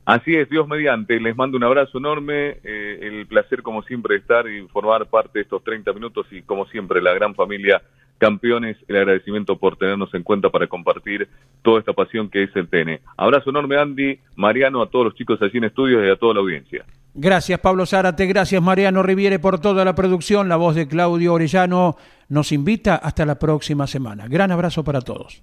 Así 0.05 0.35
es, 0.35 0.47
Dios 0.49 0.67
mediante. 0.67 1.19
Les 1.19 1.35
mando 1.35 1.57
un 1.57 1.63
abrazo 1.63 1.97
enorme. 1.97 2.57
Eh, 2.63 2.99
el 3.01 3.25
placer, 3.25 3.63
como 3.63 3.81
siempre, 3.81 4.13
de 4.13 4.19
estar 4.21 4.47
y 4.47 4.67
formar 4.67 5.07
parte 5.07 5.39
de 5.39 5.43
estos 5.43 5.63
30 5.63 5.93
minutos 5.93 6.27
y, 6.31 6.43
como 6.43 6.67
siempre, 6.67 7.01
la 7.01 7.13
gran 7.13 7.33
familia 7.33 7.81
campeones. 8.17 8.77
El 8.87 8.97
agradecimiento 8.97 9.57
por 9.57 9.77
tenernos 9.77 10.13
en 10.13 10.23
cuenta 10.23 10.49
para 10.49 10.67
compartir 10.67 11.27
toda 11.61 11.79
esta 11.79 11.93
pasión 11.93 12.29
que 12.29 12.43
es 12.43 12.55
el 12.55 12.67
TN. 12.67 12.99
Abrazo 13.17 13.49
enorme, 13.49 13.77
Andy, 13.77 14.19
Mariano, 14.35 14.81
a 14.81 14.89
todos 14.89 15.05
los 15.05 15.15
chicos 15.15 15.41
allí 15.41 15.57
en 15.57 15.65
estudios 15.65 16.05
y 16.05 16.09
a 16.09 16.15
toda 16.15 16.35
la 16.35 16.39
audiencia. 16.41 16.85
Gracias, 17.13 17.59
Pablo 17.59 17.85
Zárate. 17.85 18.25
Gracias, 18.25 18.61
Mariano 18.61 19.01
Riviere, 19.01 19.39
por 19.39 19.59
toda 19.59 19.85
la 19.85 19.95
producción. 19.95 20.49
La 20.49 20.57
voz 20.57 20.75
de 20.75 20.87
Claudio 20.87 21.33
Orellano 21.33 21.95
nos 22.27 22.51
invita 22.51 22.95
hasta 22.95 23.25
la 23.25 23.39
próxima 23.39 23.87
semana. 23.87 24.27
Gran 24.27 24.51
abrazo 24.51 24.83
para 24.83 25.01
todos. 25.01 25.41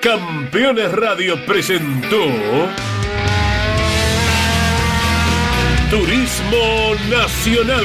Campeones 0.00 0.92
Radio 0.92 1.34
presentó 1.44 2.24
Turismo 5.90 6.94
Nacional. 7.10 7.84